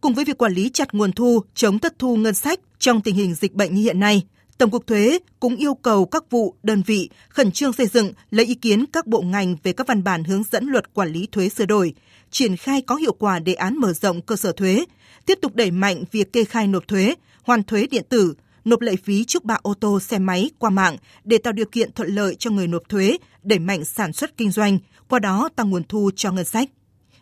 Cùng 0.00 0.14
với 0.14 0.24
việc 0.24 0.38
quản 0.38 0.52
lý 0.52 0.70
chặt 0.70 0.94
nguồn 0.94 1.12
thu, 1.12 1.40
chống 1.54 1.78
thất 1.78 1.98
thu 1.98 2.16
ngân 2.16 2.34
sách 2.34 2.60
trong 2.78 3.00
tình 3.00 3.14
hình 3.14 3.34
dịch 3.34 3.54
bệnh 3.54 3.74
như 3.74 3.82
hiện 3.82 4.00
nay, 4.00 4.22
Tổng 4.58 4.70
cục 4.70 4.86
Thuế 4.86 5.18
cũng 5.40 5.56
yêu 5.56 5.74
cầu 5.74 6.06
các 6.06 6.30
vụ, 6.30 6.54
đơn 6.62 6.82
vị 6.86 7.10
khẩn 7.28 7.52
trương 7.52 7.72
xây 7.72 7.86
dựng, 7.86 8.12
lấy 8.30 8.46
ý 8.46 8.54
kiến 8.54 8.84
các 8.92 9.06
bộ 9.06 9.20
ngành 9.20 9.56
về 9.62 9.72
các 9.72 9.86
văn 9.86 10.04
bản 10.04 10.24
hướng 10.24 10.42
dẫn 10.50 10.66
luật 10.66 10.94
quản 10.94 11.08
lý 11.08 11.28
thuế 11.32 11.48
sửa 11.48 11.66
đổi, 11.66 11.94
triển 12.30 12.56
khai 12.56 12.82
có 12.82 12.94
hiệu 12.94 13.12
quả 13.12 13.38
đề 13.38 13.54
án 13.54 13.76
mở 13.76 13.92
rộng 13.92 14.20
cơ 14.20 14.36
sở 14.36 14.52
thuế, 14.52 14.84
tiếp 15.26 15.38
tục 15.42 15.54
đẩy 15.54 15.70
mạnh 15.70 16.04
việc 16.12 16.32
kê 16.32 16.44
khai 16.44 16.66
nộp 16.66 16.88
thuế, 16.88 17.14
hoàn 17.42 17.62
thuế 17.62 17.86
điện 17.86 18.04
tử, 18.08 18.34
nộp 18.64 18.80
lệ 18.80 18.96
phí 19.04 19.24
trước 19.24 19.44
bạ 19.44 19.58
ô 19.62 19.74
tô 19.74 20.00
xe 20.00 20.18
máy 20.18 20.50
qua 20.58 20.70
mạng 20.70 20.96
để 21.24 21.38
tạo 21.38 21.52
điều 21.52 21.66
kiện 21.66 21.92
thuận 21.92 22.08
lợi 22.08 22.34
cho 22.34 22.50
người 22.50 22.66
nộp 22.66 22.88
thuế, 22.88 23.16
đẩy 23.42 23.58
mạnh 23.58 23.84
sản 23.84 24.12
xuất 24.12 24.36
kinh 24.36 24.50
doanh, 24.50 24.78
qua 25.08 25.18
đó 25.18 25.48
tăng 25.56 25.70
nguồn 25.70 25.82
thu 25.88 26.10
cho 26.16 26.32
ngân 26.32 26.44
sách. 26.44 26.70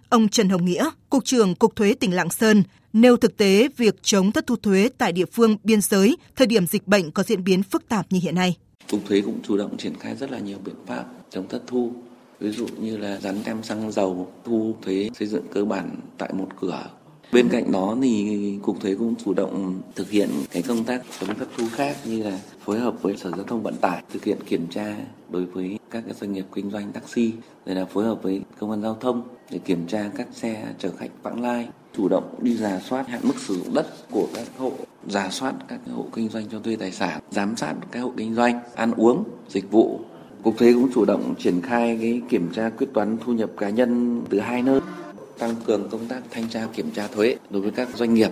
Ông 0.09 0.29
Trần 0.29 0.49
Hồng 0.49 0.65
Nghĩa, 0.65 0.91
Cục 1.11 1.25
trưởng 1.25 1.55
Cục 1.55 1.77
Thuế 1.77 1.95
tỉnh 1.95 2.15
Lạng 2.15 2.31
Sơn, 2.31 2.63
nêu 2.93 3.17
thực 3.17 3.37
tế 3.37 3.69
việc 3.77 4.03
chống 4.03 4.33
thất 4.33 4.47
thu 4.47 4.57
thuế 4.57 4.89
tại 4.99 5.13
địa 5.13 5.27
phương 5.33 5.57
biên 5.65 5.81
giới 5.81 6.17
thời 6.37 6.47
điểm 6.47 6.67
dịch 6.67 6.87
bệnh 6.87 7.11
có 7.11 7.23
diễn 7.23 7.45
biến 7.45 7.63
phức 7.63 7.89
tạp 7.89 8.07
như 8.11 8.21
hiện 8.23 8.35
nay. 8.35 8.57
Cục 8.91 9.01
Thuế 9.07 9.21
cũng 9.21 9.41
chủ 9.43 9.57
động 9.57 9.77
triển 9.77 9.95
khai 10.01 10.17
rất 10.17 10.31
là 10.31 10.39
nhiều 10.39 10.59
biện 10.65 10.75
pháp 10.87 11.05
chống 11.31 11.49
thất 11.49 11.63
thu, 11.67 11.93
ví 12.41 12.51
dụ 12.51 12.67
như 12.81 12.97
là 12.97 13.21
dán 13.21 13.43
tem 13.45 13.63
xăng 13.63 13.93
dầu, 13.93 14.33
thu 14.45 14.77
thuế 14.83 15.11
xây 15.19 15.29
dựng 15.29 15.45
cơ 15.53 15.65
bản 15.65 15.97
tại 16.19 16.33
một 16.33 16.49
cửa. 16.61 16.85
Bên 17.33 17.49
cạnh 17.49 17.73
đó 17.73 17.97
thì 18.03 18.59
Cục 18.63 18.81
Thuế 18.81 18.95
cũng 18.95 19.15
chủ 19.25 19.35
động 19.35 19.81
thực 19.95 20.11
hiện 20.11 20.29
cái 20.51 20.63
công 20.63 20.85
tác 20.85 21.03
chống 21.21 21.35
thất 21.35 21.49
thu 21.57 21.65
khác 21.73 21.97
như 22.05 22.23
là 22.23 22.39
phối 22.65 22.79
hợp 22.79 23.03
với 23.03 23.17
Sở 23.17 23.31
Giao 23.31 23.43
thông 23.43 23.63
Vận 23.63 23.75
tải 23.77 24.03
thực 24.13 24.25
hiện 24.25 24.39
kiểm 24.47 24.67
tra 24.71 24.97
đối 25.31 25.45
với 25.45 25.79
các 25.91 26.03
cái 26.07 26.15
doanh 26.21 26.33
nghiệp 26.33 26.45
kinh 26.55 26.71
doanh 26.71 26.93
taxi, 26.93 27.33
rồi 27.67 27.77
là 27.77 27.85
phối 27.85 28.05
hợp 28.05 28.23
với 28.23 28.43
công 28.59 28.71
an 28.71 28.83
giao 28.83 28.97
thông 29.01 29.23
để 29.51 29.59
kiểm 29.59 29.87
tra 29.87 30.11
các 30.17 30.27
xe 30.33 30.65
chở 30.79 30.91
khách 30.99 31.11
vãng 31.23 31.43
lai 31.43 31.69
chủ 31.97 32.09
động 32.09 32.35
đi 32.43 32.57
giả 32.57 32.81
soát 32.89 33.09
hạn 33.09 33.21
mức 33.25 33.35
sử 33.39 33.55
dụng 33.55 33.75
đất 33.75 33.87
của 34.11 34.29
các 34.35 34.47
hộ, 34.59 34.73
giả 35.09 35.29
soát 35.31 35.55
các 35.69 35.81
hộ 35.95 36.07
kinh 36.15 36.29
doanh 36.29 36.45
cho 36.53 36.59
thuê 36.59 36.77
tài 36.77 36.93
sản, 36.93 37.21
giám 37.31 37.57
sát 37.57 37.75
các 37.91 38.01
hộ 38.01 38.13
kinh 38.17 38.35
doanh 38.35 38.61
ăn 38.75 38.93
uống, 38.97 39.25
dịch 39.49 39.71
vụ. 39.71 40.01
Cục 40.43 40.59
thuế 40.59 40.73
cũng 40.73 40.89
chủ 40.95 41.05
động 41.05 41.35
triển 41.39 41.61
khai 41.63 41.99
cái 42.01 42.23
kiểm 42.29 42.49
tra 42.55 42.71
quyết 42.71 42.87
toán 42.95 43.17
thu 43.25 43.33
nhập 43.33 43.51
cá 43.57 43.71
nhân 43.71 44.23
từ 44.31 44.41
hai 44.41 44.63
nơi, 44.63 44.81
tăng 45.39 45.55
cường 45.67 45.89
công 45.91 46.07
tác 46.09 46.21
thanh 46.31 46.49
tra 46.49 46.67
kiểm 46.75 46.91
tra 46.91 47.07
thuế 47.07 47.37
đối 47.51 47.63
với 47.63 47.71
các 47.71 47.89
doanh 47.97 48.15
nghiệp. 48.15 48.31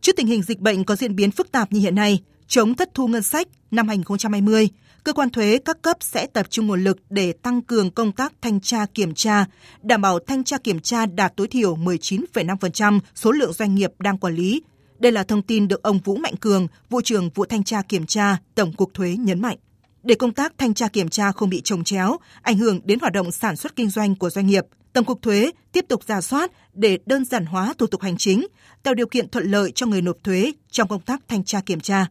Trước 0.00 0.16
tình 0.16 0.26
hình 0.26 0.42
dịch 0.42 0.60
bệnh 0.60 0.84
có 0.84 0.96
diễn 0.96 1.16
biến 1.16 1.30
phức 1.30 1.52
tạp 1.52 1.72
như 1.72 1.80
hiện 1.80 1.94
nay, 1.94 2.22
chống 2.46 2.74
thất 2.74 2.94
thu 2.94 3.06
ngân 3.06 3.22
sách 3.22 3.48
năm 3.70 3.88
2020, 3.88 4.68
cơ 5.04 5.12
quan 5.12 5.30
thuế 5.30 5.58
các 5.64 5.82
cấp 5.82 5.96
sẽ 6.00 6.26
tập 6.26 6.46
trung 6.50 6.66
nguồn 6.66 6.84
lực 6.84 6.98
để 7.10 7.32
tăng 7.32 7.62
cường 7.62 7.90
công 7.90 8.12
tác 8.12 8.32
thanh 8.42 8.60
tra 8.60 8.86
kiểm 8.94 9.14
tra, 9.14 9.46
đảm 9.82 10.02
bảo 10.02 10.18
thanh 10.26 10.44
tra 10.44 10.58
kiểm 10.58 10.80
tra 10.80 11.06
đạt 11.06 11.36
tối 11.36 11.48
thiểu 11.48 11.76
19,5% 11.76 13.00
số 13.14 13.32
lượng 13.32 13.52
doanh 13.52 13.74
nghiệp 13.74 13.90
đang 13.98 14.18
quản 14.18 14.34
lý. 14.34 14.62
Đây 14.98 15.12
là 15.12 15.22
thông 15.22 15.42
tin 15.42 15.68
được 15.68 15.82
ông 15.82 15.98
Vũ 15.98 16.16
Mạnh 16.16 16.36
Cường, 16.36 16.66
vụ 16.90 17.00
trưởng 17.00 17.30
vụ 17.30 17.44
thanh 17.44 17.64
tra 17.64 17.82
kiểm 17.82 18.06
tra, 18.06 18.36
Tổng 18.54 18.72
cục 18.72 18.94
Thuế 18.94 19.16
nhấn 19.16 19.42
mạnh. 19.42 19.56
Để 20.02 20.14
công 20.14 20.32
tác 20.32 20.52
thanh 20.58 20.74
tra 20.74 20.88
kiểm 20.88 21.08
tra 21.08 21.32
không 21.32 21.50
bị 21.50 21.60
trồng 21.60 21.84
chéo, 21.84 22.16
ảnh 22.42 22.58
hưởng 22.58 22.80
đến 22.84 22.98
hoạt 23.00 23.12
động 23.12 23.32
sản 23.32 23.56
xuất 23.56 23.76
kinh 23.76 23.90
doanh 23.90 24.16
của 24.16 24.30
doanh 24.30 24.46
nghiệp, 24.46 24.64
Tổng 24.94 25.04
cục 25.04 25.22
Thuế 25.22 25.50
tiếp 25.72 25.84
tục 25.88 26.04
giả 26.04 26.20
soát 26.20 26.50
để 26.72 26.98
đơn 27.06 27.24
giản 27.24 27.46
hóa 27.46 27.74
thủ 27.78 27.86
tục 27.86 28.02
hành 28.02 28.16
chính, 28.16 28.46
tạo 28.82 28.94
điều 28.94 29.06
kiện 29.06 29.28
thuận 29.28 29.50
lợi 29.50 29.72
cho 29.74 29.86
người 29.86 30.02
nộp 30.02 30.16
thuế 30.24 30.52
trong 30.70 30.88
công 30.88 31.00
tác 31.00 31.20
thanh 31.28 31.44
tra 31.44 31.60
kiểm 31.60 31.80
tra 31.80 32.06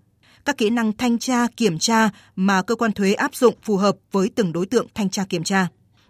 các 0.45 0.57
kỹ 0.57 0.69
năng 0.69 0.97
thanh 0.97 1.19
tra, 1.19 1.47
kiểm 1.57 1.79
tra 1.79 2.09
mà 2.35 2.61
cơ 2.61 2.75
quan 2.75 2.91
thuế 2.91 3.13
áp 3.13 3.35
dụng 3.35 3.55
phù 3.63 3.77
hợp 3.77 3.95
với 4.11 4.29
từng 4.35 4.53
đối 4.53 4.65
tượng 4.65 4.87
thanh 4.93 5.09
tra 5.09 5.25
kiểm 5.29 5.43
tra. 5.43 5.67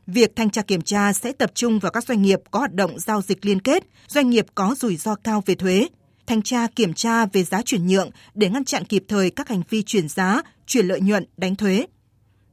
Việc 0.08 0.36
thanh 0.36 0.50
tra 0.50 0.62
kiểm 0.62 0.82
tra 0.82 1.14
sẽ 1.14 1.32
tập 1.32 1.52
trung 1.54 1.80
vào 1.80 1.92
các 1.92 2.04
doanh 2.04 2.22
nghiệp 2.22 2.40
có 2.52 2.60
hoạt 2.60 2.74
động 2.74 3.00
giao 3.00 3.22
dịch 3.22 3.46
liên 3.46 3.60
kết, 3.60 3.84
doanh 4.08 4.30
nghiệp 4.30 4.46
có 4.56 4.76
rủi 4.80 4.96
ro 4.96 5.16
cao 5.16 5.44
về 5.46 5.56
thuế, 5.56 5.88
thanh 6.28 6.42
tra 6.42 6.68
kiểm 6.76 6.94
tra 6.94 7.26
về 7.26 7.44
giá 7.44 7.62
chuyển 7.62 7.88
nhượng 7.88 8.10
để 8.34 8.50
ngăn 8.50 8.66
chặn 8.66 8.86
kịp 8.86 9.04
thời 9.08 9.30
các 9.30 9.50
hành 9.50 9.62
vi 9.70 9.84
chuyển 9.84 10.10
giá, 10.10 10.42
chuyển 10.68 10.88
lợi 10.88 11.02
nhuận, 11.02 11.26
đánh 11.38 11.56
thuế. 11.56 11.86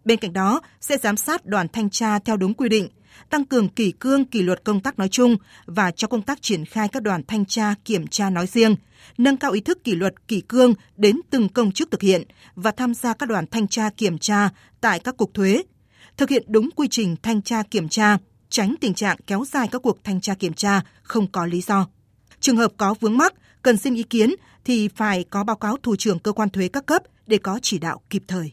Bên 0.05 0.19
cạnh 0.19 0.33
đó, 0.33 0.61
sẽ 0.81 0.97
giám 0.97 1.17
sát 1.17 1.47
đoàn 1.47 1.67
thanh 1.73 1.91
tra 1.91 2.19
theo 2.19 2.37
đúng 2.37 2.55
quy 2.55 2.69
định, 2.69 2.89
tăng 3.31 3.45
cường 3.45 3.69
kỷ 3.69 3.93
cương 3.93 4.25
kỷ 4.25 4.43
luật 4.43 4.65
công 4.65 4.81
tác 4.81 4.99
nói 4.99 5.09
chung 5.09 5.37
và 5.67 5.91
cho 5.91 6.09
công 6.09 6.23
tác 6.23 6.43
triển 6.43 6.65
khai 6.65 6.89
các 6.89 7.03
đoàn 7.03 7.23
thanh 7.29 7.45
tra 7.45 7.75
kiểm 7.85 8.07
tra 8.07 8.31
nói 8.31 8.47
riêng, 8.47 8.77
nâng 9.19 9.37
cao 9.37 9.51
ý 9.51 9.61
thức 9.61 9.85
kỷ 9.85 9.95
luật 9.95 10.29
kỷ 10.29 10.41
cương 10.41 10.75
đến 10.97 11.21
từng 11.31 11.49
công 11.49 11.73
chức 11.73 11.91
thực 11.91 12.03
hiện 12.03 12.23
và 12.55 12.71
tham 12.71 12.95
gia 12.95 13.15
các 13.15 13.29
đoàn 13.29 13.47
thanh 13.51 13.69
tra 13.69 13.91
kiểm 13.97 14.19
tra 14.19 14.51
tại 14.81 14.99
các 14.99 15.17
cục 15.17 15.35
thuế, 15.35 15.63
thực 16.17 16.31
hiện 16.31 16.45
đúng 16.49 16.71
quy 16.77 16.89
trình 16.91 17.17
thanh 17.23 17.43
tra 17.43 17.63
kiểm 17.63 17.89
tra, 17.89 18.19
tránh 18.49 18.75
tình 18.81 18.95
trạng 18.95 19.17
kéo 19.27 19.45
dài 19.53 19.69
các 19.71 19.83
cuộc 19.83 20.05
thanh 20.05 20.21
tra 20.21 20.35
kiểm 20.35 20.53
tra 20.53 20.81
không 21.03 21.27
có 21.27 21.47
lý 21.47 21.61
do. 21.61 21.87
Trường 22.41 22.57
hợp 22.57 22.73
có 22.77 22.95
vướng 23.01 23.19
mắc, 23.19 23.35
cần 23.63 23.77
xin 23.77 23.95
ý 23.95 24.03
kiến 24.03 24.35
thì 24.65 24.89
phải 24.89 25.25
có 25.25 25.45
báo 25.45 25.57
cáo 25.57 25.77
thủ 25.83 25.97
trưởng 25.97 26.19
cơ 26.19 26.33
quan 26.33 26.51
thuế 26.51 26.69
các 26.69 26.87
cấp 26.87 27.03
để 27.27 27.39
có 27.39 27.59
chỉ 27.63 27.79
đạo 27.79 28.01
kịp 28.11 28.23
thời. 28.29 28.53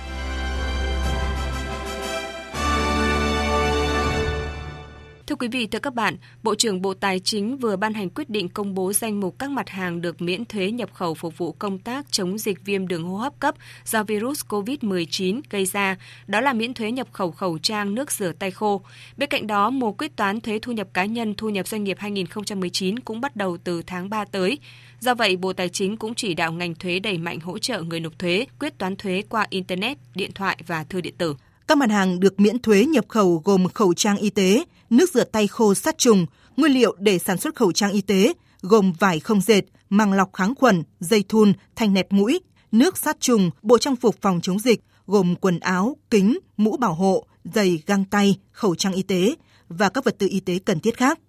Quý 5.41 5.47
vị, 5.47 5.67
thưa 5.67 5.79
các 5.79 5.93
bạn, 5.93 6.17
Bộ 6.43 6.55
trưởng 6.55 6.81
Bộ 6.81 6.93
Tài 6.93 7.19
chính 7.19 7.57
vừa 7.57 7.75
ban 7.75 7.93
hành 7.93 8.09
quyết 8.09 8.29
định 8.29 8.49
công 8.49 8.73
bố 8.73 8.93
danh 8.93 9.19
mục 9.19 9.39
các 9.39 9.51
mặt 9.51 9.69
hàng 9.69 10.01
được 10.01 10.21
miễn 10.21 10.45
thuế 10.45 10.71
nhập 10.71 10.89
khẩu 10.93 11.13
phục 11.13 11.37
vụ 11.37 11.51
công 11.51 11.79
tác 11.79 12.11
chống 12.11 12.37
dịch 12.37 12.65
viêm 12.65 12.87
đường 12.87 13.03
hô 13.03 13.17
hấp 13.17 13.39
cấp 13.39 13.55
do 13.85 14.03
virus 14.03 14.41
COVID-19 14.49 15.41
gây 15.49 15.65
ra, 15.65 15.97
đó 16.27 16.41
là 16.41 16.53
miễn 16.53 16.73
thuế 16.73 16.91
nhập 16.91 17.07
khẩu 17.11 17.31
khẩu 17.31 17.57
trang, 17.57 17.95
nước 17.95 18.11
rửa 18.11 18.31
tay 18.31 18.51
khô. 18.51 18.81
Bên 19.17 19.29
cạnh 19.29 19.47
đó, 19.47 19.69
mùa 19.69 19.91
quyết 19.91 20.15
toán 20.15 20.41
thuế 20.41 20.59
thu 20.59 20.71
nhập 20.71 20.87
cá 20.93 21.05
nhân, 21.05 21.33
thu 21.37 21.49
nhập 21.49 21.67
doanh 21.67 21.83
nghiệp 21.83 21.97
2019 21.99 22.99
cũng 22.99 23.21
bắt 23.21 23.35
đầu 23.35 23.57
từ 23.63 23.81
tháng 23.81 24.09
3 24.09 24.25
tới. 24.25 24.57
Do 24.99 25.13
vậy, 25.13 25.35
Bộ 25.37 25.53
Tài 25.53 25.69
chính 25.69 25.97
cũng 25.97 26.15
chỉ 26.15 26.33
đạo 26.33 26.51
ngành 26.51 26.75
thuế 26.75 26.99
đẩy 26.99 27.17
mạnh 27.17 27.39
hỗ 27.39 27.57
trợ 27.57 27.81
người 27.81 27.99
nộp 27.99 28.19
thuế 28.19 28.45
quyết 28.59 28.77
toán 28.77 28.95
thuế 28.95 29.23
qua 29.29 29.45
Internet, 29.49 29.97
điện 30.15 30.31
thoại 30.35 30.57
và 30.67 30.83
thư 30.83 31.01
điện 31.01 31.13
tử. 31.17 31.35
Các 31.71 31.77
mặt 31.77 31.91
hàng 31.91 32.19
được 32.19 32.39
miễn 32.39 32.59
thuế 32.59 32.85
nhập 32.85 33.05
khẩu 33.07 33.41
gồm 33.45 33.67
khẩu 33.67 33.93
trang 33.93 34.17
y 34.17 34.29
tế, 34.29 34.63
nước 34.89 35.13
rửa 35.13 35.23
tay 35.23 35.47
khô 35.47 35.73
sát 35.73 35.97
trùng, 35.97 36.25
nguyên 36.57 36.71
liệu 36.71 36.95
để 36.99 37.19
sản 37.19 37.37
xuất 37.37 37.55
khẩu 37.55 37.71
trang 37.71 37.91
y 37.91 38.01
tế 38.01 38.33
gồm 38.61 38.93
vải 38.99 39.19
không 39.19 39.41
dệt, 39.41 39.61
màng 39.89 40.13
lọc 40.13 40.33
kháng 40.33 40.55
khuẩn, 40.55 40.83
dây 40.99 41.23
thun, 41.29 41.53
thanh 41.75 41.93
nẹp 41.93 42.11
mũi, 42.11 42.41
nước 42.71 42.97
sát 42.97 43.19
trùng, 43.19 43.49
bộ 43.61 43.77
trang 43.77 43.95
phục 43.95 44.15
phòng 44.21 44.39
chống 44.41 44.59
dịch 44.59 44.79
gồm 45.07 45.35
quần 45.35 45.59
áo, 45.59 45.97
kính, 46.09 46.39
mũ 46.57 46.77
bảo 46.77 46.93
hộ, 46.93 47.25
giày, 47.43 47.83
găng 47.85 48.05
tay, 48.05 48.39
khẩu 48.51 48.75
trang 48.75 48.93
y 48.93 49.03
tế 49.03 49.35
và 49.69 49.89
các 49.89 50.03
vật 50.03 50.15
tư 50.19 50.27
y 50.29 50.39
tế 50.39 50.59
cần 50.65 50.79
thiết 50.79 50.97
khác. 50.97 51.19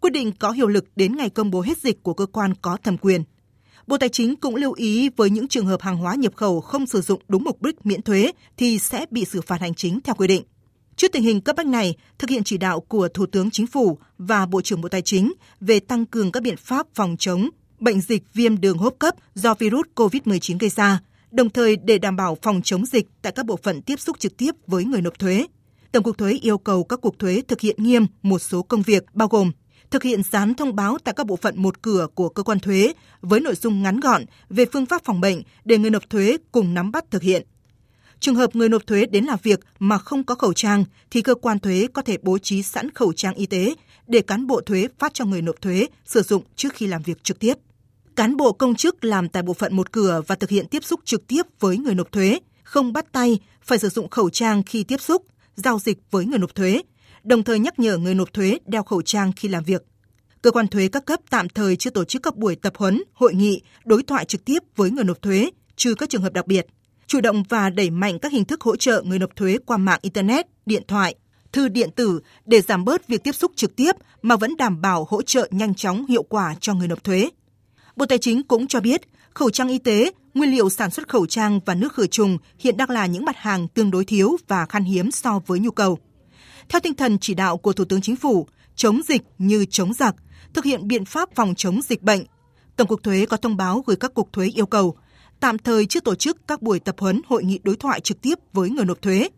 Quyết 0.00 0.10
định 0.10 0.32
có 0.32 0.50
hiệu 0.50 0.68
lực 0.68 0.84
đến 0.96 1.16
ngày 1.16 1.30
công 1.30 1.50
bố 1.50 1.60
hết 1.60 1.78
dịch 1.78 2.02
của 2.02 2.14
cơ 2.14 2.26
quan 2.26 2.54
có 2.62 2.76
thẩm 2.82 2.98
quyền. 2.98 3.22
Bộ 3.92 3.98
Tài 3.98 4.08
chính 4.08 4.36
cũng 4.36 4.56
lưu 4.56 4.72
ý 4.72 5.08
với 5.16 5.30
những 5.30 5.48
trường 5.48 5.66
hợp 5.66 5.82
hàng 5.82 5.96
hóa 5.96 6.14
nhập 6.14 6.36
khẩu 6.36 6.60
không 6.60 6.86
sử 6.86 7.00
dụng 7.00 7.22
đúng 7.28 7.44
mục 7.44 7.62
đích 7.62 7.86
miễn 7.86 8.02
thuế 8.02 8.32
thì 8.56 8.78
sẽ 8.78 9.06
bị 9.10 9.24
xử 9.24 9.40
phạt 9.40 9.60
hành 9.60 9.74
chính 9.74 10.00
theo 10.00 10.14
quy 10.14 10.26
định. 10.26 10.42
Trước 10.96 11.12
tình 11.12 11.22
hình 11.22 11.40
cấp 11.40 11.56
bách 11.56 11.66
này, 11.66 11.96
thực 12.18 12.30
hiện 12.30 12.44
chỉ 12.44 12.58
đạo 12.58 12.80
của 12.80 13.08
Thủ 13.08 13.26
tướng 13.26 13.50
Chính 13.50 13.66
phủ 13.66 13.98
và 14.18 14.46
Bộ 14.46 14.62
trưởng 14.62 14.80
Bộ 14.80 14.88
Tài 14.88 15.02
chính 15.02 15.32
về 15.60 15.80
tăng 15.80 16.06
cường 16.06 16.32
các 16.32 16.42
biện 16.42 16.56
pháp 16.56 16.86
phòng 16.94 17.16
chống 17.18 17.48
bệnh 17.78 18.00
dịch 18.00 18.22
viêm 18.34 18.60
đường 18.60 18.78
hô 18.78 18.84
hấp 18.84 18.98
cấp 18.98 19.14
do 19.34 19.54
virus 19.54 19.86
COVID-19 19.94 20.56
gây 20.58 20.70
ra, 20.70 21.00
đồng 21.30 21.50
thời 21.50 21.76
để 21.76 21.98
đảm 21.98 22.16
bảo 22.16 22.38
phòng 22.42 22.60
chống 22.64 22.86
dịch 22.86 23.08
tại 23.22 23.32
các 23.32 23.46
bộ 23.46 23.58
phận 23.62 23.82
tiếp 23.82 24.00
xúc 24.00 24.18
trực 24.18 24.36
tiếp 24.36 24.54
với 24.66 24.84
người 24.84 25.00
nộp 25.02 25.18
thuế. 25.18 25.46
Tổng 25.92 26.02
cục 26.02 26.18
thuế 26.18 26.32
yêu 26.32 26.58
cầu 26.58 26.84
các 26.84 27.00
cục 27.00 27.18
thuế 27.18 27.42
thực 27.48 27.60
hiện 27.60 27.76
nghiêm 27.78 28.06
một 28.22 28.38
số 28.38 28.62
công 28.62 28.82
việc 28.82 29.04
bao 29.14 29.28
gồm 29.28 29.52
thực 29.92 30.02
hiện 30.02 30.22
dán 30.30 30.54
thông 30.54 30.76
báo 30.76 30.98
tại 31.04 31.14
các 31.16 31.26
bộ 31.26 31.36
phận 31.36 31.62
một 31.62 31.82
cửa 31.82 32.06
của 32.14 32.28
cơ 32.28 32.42
quan 32.42 32.60
thuế 32.60 32.92
với 33.20 33.40
nội 33.40 33.54
dung 33.54 33.82
ngắn 33.82 34.00
gọn 34.00 34.24
về 34.50 34.64
phương 34.72 34.86
pháp 34.86 35.04
phòng 35.04 35.20
bệnh 35.20 35.42
để 35.64 35.78
người 35.78 35.90
nộp 35.90 36.10
thuế 36.10 36.36
cùng 36.52 36.74
nắm 36.74 36.92
bắt 36.92 37.04
thực 37.10 37.22
hiện. 37.22 37.42
Trường 38.20 38.34
hợp 38.34 38.56
người 38.56 38.68
nộp 38.68 38.86
thuế 38.86 39.06
đến 39.06 39.24
làm 39.24 39.38
việc 39.42 39.60
mà 39.78 39.98
không 39.98 40.24
có 40.24 40.34
khẩu 40.34 40.52
trang 40.52 40.84
thì 41.10 41.22
cơ 41.22 41.34
quan 41.34 41.58
thuế 41.58 41.86
có 41.92 42.02
thể 42.02 42.18
bố 42.22 42.38
trí 42.38 42.62
sẵn 42.62 42.90
khẩu 42.90 43.12
trang 43.12 43.34
y 43.34 43.46
tế 43.46 43.74
để 44.06 44.20
cán 44.20 44.46
bộ 44.46 44.60
thuế 44.60 44.88
phát 44.98 45.14
cho 45.14 45.24
người 45.24 45.42
nộp 45.42 45.60
thuế 45.60 45.86
sử 46.04 46.22
dụng 46.22 46.42
trước 46.56 46.72
khi 46.74 46.86
làm 46.86 47.02
việc 47.02 47.24
trực 47.24 47.38
tiếp. 47.38 47.54
Cán 48.16 48.36
bộ 48.36 48.52
công 48.52 48.74
chức 48.74 49.04
làm 49.04 49.28
tại 49.28 49.42
bộ 49.42 49.52
phận 49.52 49.76
một 49.76 49.92
cửa 49.92 50.22
và 50.26 50.34
thực 50.34 50.50
hiện 50.50 50.66
tiếp 50.68 50.84
xúc 50.84 51.00
trực 51.04 51.26
tiếp 51.26 51.42
với 51.60 51.76
người 51.76 51.94
nộp 51.94 52.12
thuế, 52.12 52.38
không 52.62 52.92
bắt 52.92 53.12
tay, 53.12 53.38
phải 53.62 53.78
sử 53.78 53.88
dụng 53.88 54.10
khẩu 54.10 54.30
trang 54.30 54.62
khi 54.62 54.84
tiếp 54.84 55.00
xúc, 55.00 55.26
giao 55.56 55.78
dịch 55.78 55.98
với 56.10 56.26
người 56.26 56.38
nộp 56.38 56.54
thuế, 56.54 56.82
đồng 57.24 57.42
thời 57.42 57.58
nhắc 57.58 57.78
nhở 57.78 57.96
người 57.98 58.14
nộp 58.14 58.32
thuế 58.32 58.58
đeo 58.66 58.82
khẩu 58.82 59.02
trang 59.02 59.32
khi 59.36 59.48
làm 59.48 59.64
việc. 59.64 59.84
Cơ 60.42 60.50
quan 60.50 60.68
thuế 60.68 60.88
các 60.88 61.04
cấp 61.04 61.20
tạm 61.30 61.48
thời 61.48 61.76
chưa 61.76 61.90
tổ 61.90 62.04
chức 62.04 62.22
các 62.22 62.36
buổi 62.36 62.56
tập 62.56 62.72
huấn, 62.76 63.02
hội 63.12 63.34
nghị, 63.34 63.62
đối 63.84 64.02
thoại 64.02 64.24
trực 64.24 64.44
tiếp 64.44 64.58
với 64.76 64.90
người 64.90 65.04
nộp 65.04 65.22
thuế, 65.22 65.50
trừ 65.76 65.94
các 65.94 66.08
trường 66.08 66.22
hợp 66.22 66.32
đặc 66.32 66.46
biệt. 66.46 66.66
Chủ 67.06 67.20
động 67.20 67.42
và 67.48 67.70
đẩy 67.70 67.90
mạnh 67.90 68.18
các 68.18 68.32
hình 68.32 68.44
thức 68.44 68.60
hỗ 68.60 68.76
trợ 68.76 69.02
người 69.06 69.18
nộp 69.18 69.36
thuế 69.36 69.58
qua 69.66 69.76
mạng 69.76 69.98
Internet, 70.02 70.46
điện 70.66 70.82
thoại, 70.88 71.14
thư 71.52 71.68
điện 71.68 71.90
tử 71.96 72.20
để 72.44 72.60
giảm 72.60 72.84
bớt 72.84 73.08
việc 73.08 73.24
tiếp 73.24 73.32
xúc 73.32 73.52
trực 73.56 73.76
tiếp 73.76 73.92
mà 74.22 74.36
vẫn 74.36 74.56
đảm 74.56 74.80
bảo 74.80 75.06
hỗ 75.10 75.22
trợ 75.22 75.48
nhanh 75.50 75.74
chóng 75.74 76.06
hiệu 76.06 76.22
quả 76.22 76.54
cho 76.60 76.74
người 76.74 76.88
nộp 76.88 77.04
thuế. 77.04 77.28
Bộ 77.96 78.06
Tài 78.06 78.18
chính 78.18 78.42
cũng 78.42 78.66
cho 78.66 78.80
biết, 78.80 79.00
khẩu 79.34 79.50
trang 79.50 79.68
y 79.68 79.78
tế, 79.78 80.12
nguyên 80.34 80.50
liệu 80.50 80.70
sản 80.70 80.90
xuất 80.90 81.08
khẩu 81.08 81.26
trang 81.26 81.60
và 81.66 81.74
nước 81.74 81.92
khử 81.92 82.06
trùng 82.06 82.38
hiện 82.58 82.76
đang 82.76 82.90
là 82.90 83.06
những 83.06 83.24
mặt 83.24 83.36
hàng 83.36 83.68
tương 83.68 83.90
đối 83.90 84.04
thiếu 84.04 84.36
và 84.48 84.66
khan 84.66 84.84
hiếm 84.84 85.10
so 85.10 85.40
với 85.46 85.58
nhu 85.58 85.70
cầu. 85.70 85.98
Theo 86.68 86.80
tinh 86.80 86.94
thần 86.94 87.18
chỉ 87.18 87.34
đạo 87.34 87.56
của 87.56 87.72
Thủ 87.72 87.84
tướng 87.84 88.00
Chính 88.00 88.16
phủ, 88.16 88.46
chống 88.76 89.00
dịch 89.08 89.22
như 89.38 89.64
chống 89.70 89.92
giặc, 89.92 90.14
thực 90.54 90.64
hiện 90.64 90.88
biện 90.88 91.04
pháp 91.04 91.28
phòng 91.34 91.54
chống 91.56 91.80
dịch 91.82 92.02
bệnh, 92.02 92.24
Tổng 92.76 92.88
cục 92.88 93.02
Thuế 93.02 93.26
có 93.26 93.36
thông 93.36 93.56
báo 93.56 93.82
gửi 93.86 93.96
các 93.96 94.14
cục 94.14 94.32
thuế 94.32 94.46
yêu 94.46 94.66
cầu 94.66 94.96
tạm 95.42 95.58
thời 95.58 95.86
chưa 95.86 96.00
tổ 96.00 96.14
chức 96.14 96.48
các 96.48 96.62
buổi 96.62 96.80
tập 96.80 96.94
huấn 96.98 97.20
hội 97.26 97.44
nghị 97.44 97.60
đối 97.62 97.76
thoại 97.76 98.00
trực 98.00 98.20
tiếp 98.20 98.38
với 98.52 98.70
người 98.70 98.84
nộp 98.84 99.02
thuế, 99.02 99.28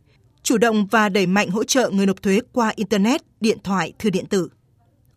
chủ 0.43 0.59
động 0.59 0.87
và 0.87 1.09
đẩy 1.09 1.27
mạnh 1.27 1.51
hỗ 1.51 1.65
trợ 1.65 1.91
người 1.91 2.07
nộp 2.07 2.23
thuế 2.23 2.41
qua 2.53 2.73
internet, 2.77 3.23
điện 3.41 3.59
thoại, 3.65 3.93
thư 3.99 4.11
điện 4.11 4.27
tử. 4.27 4.49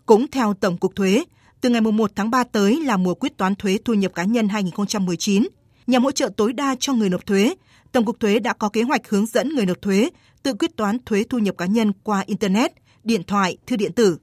Cũng 0.05 0.27
theo 0.31 0.53
Tổng 0.53 0.77
cục 0.77 0.95
Thuế, 0.95 1.23
từ 1.61 1.69
ngày 1.69 1.81
1 1.81 2.11
tháng 2.15 2.29
3 2.29 2.43
tới 2.43 2.81
là 2.81 2.97
mùa 2.97 3.13
quyết 3.13 3.37
toán 3.37 3.55
thuế 3.55 3.77
thu 3.85 3.93
nhập 3.93 4.11
cá 4.15 4.23
nhân 4.23 4.49
2019. 4.49 5.47
Nhằm 5.87 6.03
hỗ 6.03 6.11
trợ 6.11 6.29
tối 6.37 6.53
đa 6.53 6.75
cho 6.79 6.93
người 6.93 7.09
nộp 7.09 7.25
thuế, 7.25 7.55
Tổng 7.97 8.05
cục 8.05 8.19
Thuế 8.19 8.39
đã 8.39 8.53
có 8.53 8.69
kế 8.69 8.83
hoạch 8.83 9.09
hướng 9.09 9.25
dẫn 9.25 9.49
người 9.49 9.65
nộp 9.65 9.81
thuế 9.81 10.09
tự 10.43 10.53
quyết 10.53 10.77
toán 10.77 10.97
thuế 11.05 11.23
thu 11.29 11.39
nhập 11.39 11.55
cá 11.57 11.65
nhân 11.65 11.91
qua 12.03 12.23
Internet, 12.25 12.71
điện 13.03 13.23
thoại, 13.23 13.57
thư 13.67 13.75
điện 13.75 13.93
tử. 13.93 14.17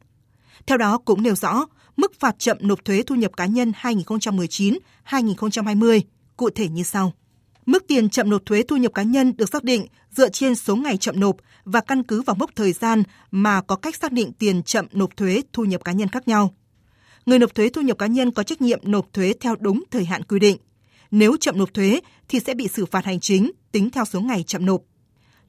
Theo 0.66 0.78
đó 0.78 0.98
cũng 0.98 1.22
nêu 1.22 1.34
rõ, 1.34 1.66
mức 1.96 2.12
phạt 2.20 2.34
chậm 2.38 2.56
nộp 2.60 2.84
thuế 2.84 3.02
thu 3.06 3.14
nhập 3.14 3.30
cá 3.36 3.46
nhân 3.46 3.72
2019-2020 3.80 6.00
cụ 6.36 6.50
thể 6.50 6.68
như 6.68 6.82
sau. 6.82 7.12
Mức 7.66 7.84
tiền 7.88 8.10
chậm 8.10 8.30
nộp 8.30 8.46
thuế 8.46 8.62
thu 8.62 8.76
nhập 8.76 8.92
cá 8.94 9.02
nhân 9.02 9.36
được 9.36 9.48
xác 9.52 9.64
định 9.64 9.86
dựa 10.10 10.28
trên 10.28 10.54
số 10.54 10.76
ngày 10.76 10.96
chậm 10.96 11.20
nộp 11.20 11.36
và 11.64 11.80
căn 11.80 12.02
cứ 12.02 12.22
vào 12.22 12.36
mốc 12.36 12.50
thời 12.56 12.72
gian 12.72 13.02
mà 13.30 13.60
có 13.60 13.76
cách 13.76 13.96
xác 13.96 14.12
định 14.12 14.32
tiền 14.32 14.62
chậm 14.62 14.86
nộp 14.92 15.16
thuế 15.16 15.42
thu 15.52 15.64
nhập 15.64 15.84
cá 15.84 15.92
nhân 15.92 16.08
khác 16.08 16.28
nhau. 16.28 16.54
Người 17.26 17.38
nộp 17.38 17.54
thuế 17.54 17.68
thu 17.68 17.80
nhập 17.80 17.98
cá 17.98 18.06
nhân 18.06 18.30
có 18.30 18.42
trách 18.42 18.62
nhiệm 18.62 18.80
nộp 18.82 19.12
thuế 19.12 19.34
theo 19.40 19.56
đúng 19.60 19.82
thời 19.90 20.04
hạn 20.04 20.22
quy 20.22 20.38
định. 20.38 20.56
Nếu 21.10 21.36
chậm 21.36 21.58
nộp 21.58 21.74
thuế 21.74 22.00
thì 22.28 22.40
sẽ 22.40 22.54
bị 22.54 22.68
xử 22.68 22.86
phạt 22.86 23.04
hành 23.04 23.20
chính 23.20 23.50
tính 23.74 23.90
theo 23.90 24.04
số 24.04 24.20
ngày 24.20 24.42
chậm 24.42 24.66
nộp. 24.66 24.82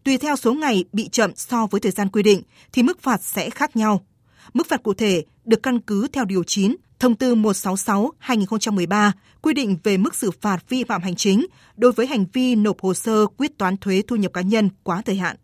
Tùy 0.04 0.18
theo 0.18 0.36
số 0.36 0.54
ngày 0.54 0.86
bị 0.94 1.10
chậm 1.10 1.32
so 1.36 1.68
với 1.72 1.82
thời 1.82 1.92
gian 1.92 2.10
quy 2.10 2.24
định 2.24 2.42
thì 2.72 2.84
mức 2.84 3.02
phạt 3.02 3.24
sẽ 3.24 3.50
khác 3.50 3.76
nhau. 3.76 4.06
Mức 4.54 4.68
phạt 4.68 4.84
cụ 4.84 4.94
thể 4.94 5.24
được 5.46 5.64
căn 5.64 5.80
cứ 5.80 6.08
theo 6.08 6.26
điều 6.26 6.44
9 6.44 6.76
Thông 7.00 7.16
tư 7.16 7.36
166/2013 7.36 9.12
quy 9.42 9.54
định 9.54 9.78
về 9.84 9.98
mức 9.98 10.16
xử 10.16 10.32
phạt 10.32 10.70
vi 10.70 10.84
phạm 10.84 11.02
hành 11.02 11.16
chính 11.16 11.46
đối 11.78 11.92
với 11.92 12.08
hành 12.08 12.26
vi 12.34 12.56
nộp 12.56 12.82
hồ 12.82 12.94
sơ 12.94 13.26
quyết 13.38 13.58
toán 13.58 13.78
thuế 13.78 14.02
thu 14.08 14.16
nhập 14.16 14.34
cá 14.34 14.42
nhân 14.42 14.70
quá 14.84 15.02
thời 15.06 15.16
hạn. 15.16 15.36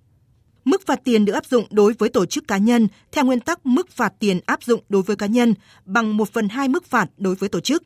Mức 0.66 0.86
phạt 0.86 1.00
tiền 1.04 1.26
được 1.26 1.34
áp 1.34 1.46
dụng 1.46 1.66
đối 1.72 1.94
với 1.94 2.10
tổ 2.10 2.26
chức 2.26 2.48
cá 2.48 2.58
nhân 2.58 2.88
theo 3.12 3.26
nguyên 3.26 3.40
tắc 3.40 3.66
mức 3.66 3.90
phạt 3.90 4.14
tiền 4.20 4.40
áp 4.46 4.64
dụng 4.64 4.84
đối 4.90 5.02
với 5.02 5.16
cá 5.16 5.26
nhân 5.26 5.54
bằng 5.86 6.18
1 6.18 6.34
phần 6.34 6.50
2 6.50 6.68
mức 6.68 6.86
phạt 6.86 7.10
đối 7.18 7.36
với 7.36 7.50
tổ 7.50 7.60
chức. 7.60 7.84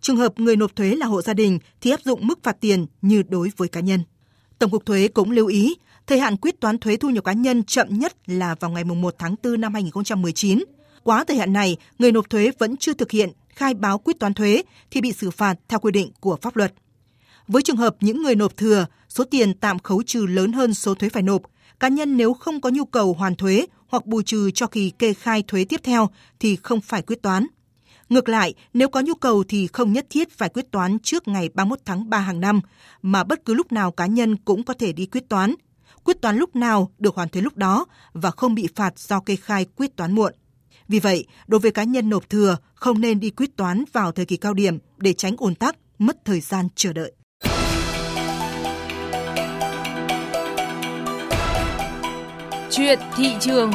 Trường 0.00 0.16
hợp 0.16 0.40
người 0.40 0.56
nộp 0.56 0.76
thuế 0.76 0.94
là 0.94 1.06
hộ 1.06 1.22
gia 1.22 1.34
đình 1.34 1.58
thì 1.80 1.90
áp 1.90 2.00
dụng 2.04 2.26
mức 2.26 2.38
phạt 2.42 2.56
tiền 2.60 2.86
như 3.02 3.22
đối 3.28 3.50
với 3.56 3.68
cá 3.68 3.80
nhân. 3.80 4.02
Tổng 4.60 4.70
cục 4.70 4.86
thuế 4.86 5.08
cũng 5.08 5.30
lưu 5.30 5.46
ý, 5.46 5.74
thời 6.06 6.20
hạn 6.20 6.36
quyết 6.36 6.60
toán 6.60 6.78
thuế 6.78 6.96
thu 6.96 7.10
nhập 7.10 7.24
cá 7.24 7.32
nhân 7.32 7.64
chậm 7.64 7.98
nhất 7.98 8.16
là 8.26 8.54
vào 8.60 8.70
ngày 8.70 8.84
1 8.84 9.14
tháng 9.18 9.34
4 9.42 9.60
năm 9.60 9.74
2019. 9.74 10.64
Quá 11.02 11.24
thời 11.24 11.36
hạn 11.36 11.52
này, 11.52 11.76
người 11.98 12.12
nộp 12.12 12.30
thuế 12.30 12.50
vẫn 12.58 12.76
chưa 12.76 12.94
thực 12.94 13.10
hiện 13.10 13.30
khai 13.48 13.74
báo 13.74 13.98
quyết 13.98 14.18
toán 14.20 14.34
thuế 14.34 14.62
thì 14.90 15.00
bị 15.00 15.12
xử 15.12 15.30
phạt 15.30 15.54
theo 15.68 15.78
quy 15.80 15.90
định 15.92 16.12
của 16.20 16.36
pháp 16.42 16.56
luật. 16.56 16.72
Với 17.48 17.62
trường 17.62 17.76
hợp 17.76 17.96
những 18.00 18.22
người 18.22 18.34
nộp 18.34 18.56
thừa, 18.56 18.86
số 19.08 19.24
tiền 19.24 19.54
tạm 19.54 19.78
khấu 19.78 20.02
trừ 20.02 20.26
lớn 20.26 20.52
hơn 20.52 20.74
số 20.74 20.94
thuế 20.94 21.08
phải 21.08 21.22
nộp, 21.22 21.42
cá 21.80 21.88
nhân 21.88 22.16
nếu 22.16 22.34
không 22.34 22.60
có 22.60 22.70
nhu 22.70 22.84
cầu 22.84 23.12
hoàn 23.12 23.36
thuế 23.36 23.66
hoặc 23.88 24.06
bù 24.06 24.22
trừ 24.22 24.50
cho 24.50 24.66
kỳ 24.66 24.90
kê 24.90 25.14
khai 25.14 25.42
thuế 25.42 25.64
tiếp 25.64 25.80
theo 25.84 26.08
thì 26.40 26.56
không 26.56 26.80
phải 26.80 27.02
quyết 27.02 27.22
toán. 27.22 27.46
Ngược 28.10 28.28
lại, 28.28 28.54
nếu 28.74 28.88
có 28.88 29.00
nhu 29.00 29.14
cầu 29.14 29.44
thì 29.48 29.66
không 29.66 29.92
nhất 29.92 30.06
thiết 30.10 30.38
phải 30.38 30.48
quyết 30.48 30.70
toán 30.70 30.98
trước 30.98 31.28
ngày 31.28 31.48
31 31.54 31.78
tháng 31.84 32.10
3 32.10 32.18
hàng 32.18 32.40
năm, 32.40 32.60
mà 33.02 33.24
bất 33.24 33.44
cứ 33.44 33.54
lúc 33.54 33.72
nào 33.72 33.92
cá 33.92 34.06
nhân 34.06 34.36
cũng 34.36 34.62
có 34.62 34.74
thể 34.74 34.92
đi 34.92 35.06
quyết 35.06 35.28
toán. 35.28 35.54
Quyết 36.04 36.20
toán 36.20 36.36
lúc 36.36 36.56
nào 36.56 36.90
được 36.98 37.14
hoàn 37.14 37.28
thuế 37.28 37.42
lúc 37.42 37.56
đó 37.56 37.86
và 38.12 38.30
không 38.30 38.54
bị 38.54 38.68
phạt 38.74 38.98
do 38.98 39.20
kê 39.20 39.36
khai 39.36 39.66
quyết 39.76 39.96
toán 39.96 40.12
muộn. 40.12 40.32
Vì 40.88 41.00
vậy, 41.00 41.26
đối 41.46 41.60
với 41.60 41.70
cá 41.70 41.84
nhân 41.84 42.10
nộp 42.10 42.30
thừa, 42.30 42.56
không 42.74 43.00
nên 43.00 43.20
đi 43.20 43.30
quyết 43.30 43.56
toán 43.56 43.84
vào 43.92 44.12
thời 44.12 44.26
kỳ 44.26 44.36
cao 44.36 44.54
điểm 44.54 44.78
để 44.96 45.12
tránh 45.12 45.34
ồn 45.38 45.54
tắc, 45.54 45.76
mất 45.98 46.16
thời 46.24 46.40
gian 46.40 46.68
chờ 46.74 46.92
đợi. 46.92 47.12
Chuyện 52.70 52.98
thị 53.16 53.34
trường 53.40 53.70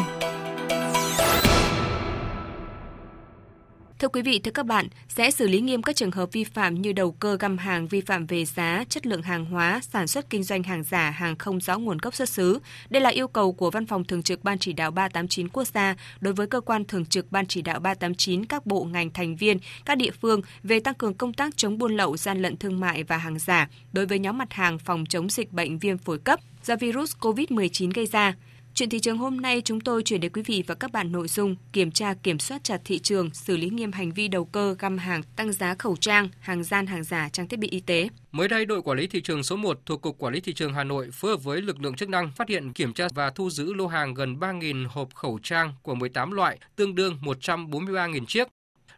Thưa 4.06 4.10
quý 4.10 4.22
vị, 4.22 4.40
thưa 4.40 4.52
các 4.52 4.66
bạn, 4.66 4.88
sẽ 5.10 5.32
xử 5.32 5.48
lý 5.48 5.62
nghiêm 5.62 5.82
các 5.82 5.96
trường 5.96 6.12
hợp 6.12 6.32
vi 6.32 6.44
phạm 6.44 6.82
như 6.82 6.94
đầu 6.94 7.12
cơ 7.12 7.38
găm 7.40 7.58
hàng, 7.58 7.88
vi 7.88 8.02
phạm 8.02 8.26
về 8.26 8.46
giá, 8.46 8.84
chất 8.90 9.06
lượng 9.08 9.22
hàng 9.22 9.46
hóa, 9.46 9.80
sản 9.84 10.08
xuất 10.08 10.30
kinh 10.30 10.44
doanh 10.44 10.64
hàng 10.64 10.84
giả, 10.84 11.10
hàng 11.10 11.36
không 11.36 11.60
rõ 11.60 11.78
nguồn 11.78 11.98
gốc 11.98 12.16
xuất 12.16 12.30
xứ. 12.30 12.60
Đây 12.90 13.02
là 13.02 13.10
yêu 13.10 13.28
cầu 13.28 13.54
của 13.54 13.72
Văn 13.72 13.86
phòng 13.86 14.04
Thường 14.04 14.24
trực 14.24 14.44
Ban 14.44 14.60
Chỉ 14.60 14.74
đạo 14.74 14.92
389 14.92 15.50
quốc 15.50 15.68
gia 15.68 15.96
đối 16.20 16.34
với 16.34 16.48
cơ 16.48 16.62
quan 16.62 16.86
Thường 16.86 17.06
trực 17.06 17.32
Ban 17.32 17.48
Chỉ 17.48 17.62
đạo 17.62 17.80
389 17.80 18.46
các 18.46 18.66
bộ 18.66 18.84
ngành 18.84 19.10
thành 19.12 19.36
viên, 19.36 19.58
các 19.86 19.98
địa 19.98 20.12
phương 20.22 20.42
về 20.64 20.80
tăng 20.80 20.96
cường 20.96 21.14
công 21.14 21.34
tác 21.34 21.58
chống 21.58 21.78
buôn 21.78 21.98
lậu, 21.98 22.18
gian 22.18 22.42
lận 22.42 22.58
thương 22.58 22.80
mại 22.80 23.04
và 23.04 23.18
hàng 23.18 23.40
giả 23.40 23.70
đối 23.94 24.06
với 24.06 24.20
nhóm 24.20 24.38
mặt 24.38 24.54
hàng 24.54 24.80
phòng 24.80 25.06
chống 25.10 25.30
dịch 25.30 25.52
bệnh 25.52 25.80
viêm 25.80 25.98
phổi 25.98 26.18
cấp 26.18 26.40
do 26.64 26.76
virus 26.76 27.16
COVID-19 27.20 27.92
gây 27.96 28.06
ra. 28.06 28.36
Chuyện 28.76 28.90
thị 28.90 29.00
trường 29.00 29.18
hôm 29.18 29.42
nay 29.42 29.62
chúng 29.66 29.82
tôi 29.82 30.04
chuyển 30.04 30.22
đến 30.22 30.32
quý 30.32 30.42
vị 30.46 30.64
và 30.68 30.76
các 30.76 30.92
bạn 30.92 31.12
nội 31.12 31.28
dung 31.28 31.56
kiểm 31.74 31.92
tra 31.92 32.14
kiểm 32.14 32.40
soát 32.40 32.64
chặt 32.64 32.82
thị 32.86 33.00
trường, 33.00 33.30
xử 33.34 33.58
lý 33.58 33.70
nghiêm 33.70 33.92
hành 33.92 34.12
vi 34.12 34.28
đầu 34.28 34.46
cơ 34.46 34.76
găm 34.80 34.98
hàng, 34.98 35.24
tăng 35.36 35.52
giá 35.52 35.76
khẩu 35.80 35.96
trang, 35.96 36.30
hàng 36.40 36.64
gian 36.64 36.88
hàng 36.88 37.04
giả 37.04 37.30
trang 37.30 37.48
thiết 37.48 37.60
bị 37.60 37.68
y 37.68 37.80
tế. 37.80 38.10
Mới 38.32 38.48
đây, 38.48 38.66
đội 38.66 38.82
quản 38.82 38.98
lý 38.98 39.08
thị 39.08 39.22
trường 39.22 39.44
số 39.44 39.56
1 39.56 39.80
thuộc 39.86 40.02
Cục 40.02 40.18
Quản 40.18 40.34
lý 40.34 40.40
Thị 40.40 40.54
trường 40.54 40.74
Hà 40.74 40.84
Nội 40.84 41.10
phối 41.14 41.32
hợp 41.32 41.44
với 41.44 41.62
lực 41.62 41.82
lượng 41.82 41.96
chức 41.96 42.10
năng 42.10 42.32
phát 42.32 42.50
hiện 42.50 42.74
kiểm 42.74 42.94
tra 42.94 43.08
và 43.16 43.30
thu 43.30 43.50
giữ 43.50 43.74
lô 43.74 43.88
hàng 43.88 44.14
gần 44.14 44.36
3.000 44.40 44.88
hộp 44.90 45.16
khẩu 45.16 45.40
trang 45.44 45.74
của 45.82 45.96
18 45.96 46.32
loại, 46.32 46.60
tương 46.76 46.96
đương 46.96 47.18
143.000 47.22 48.26
chiếc. 48.26 48.48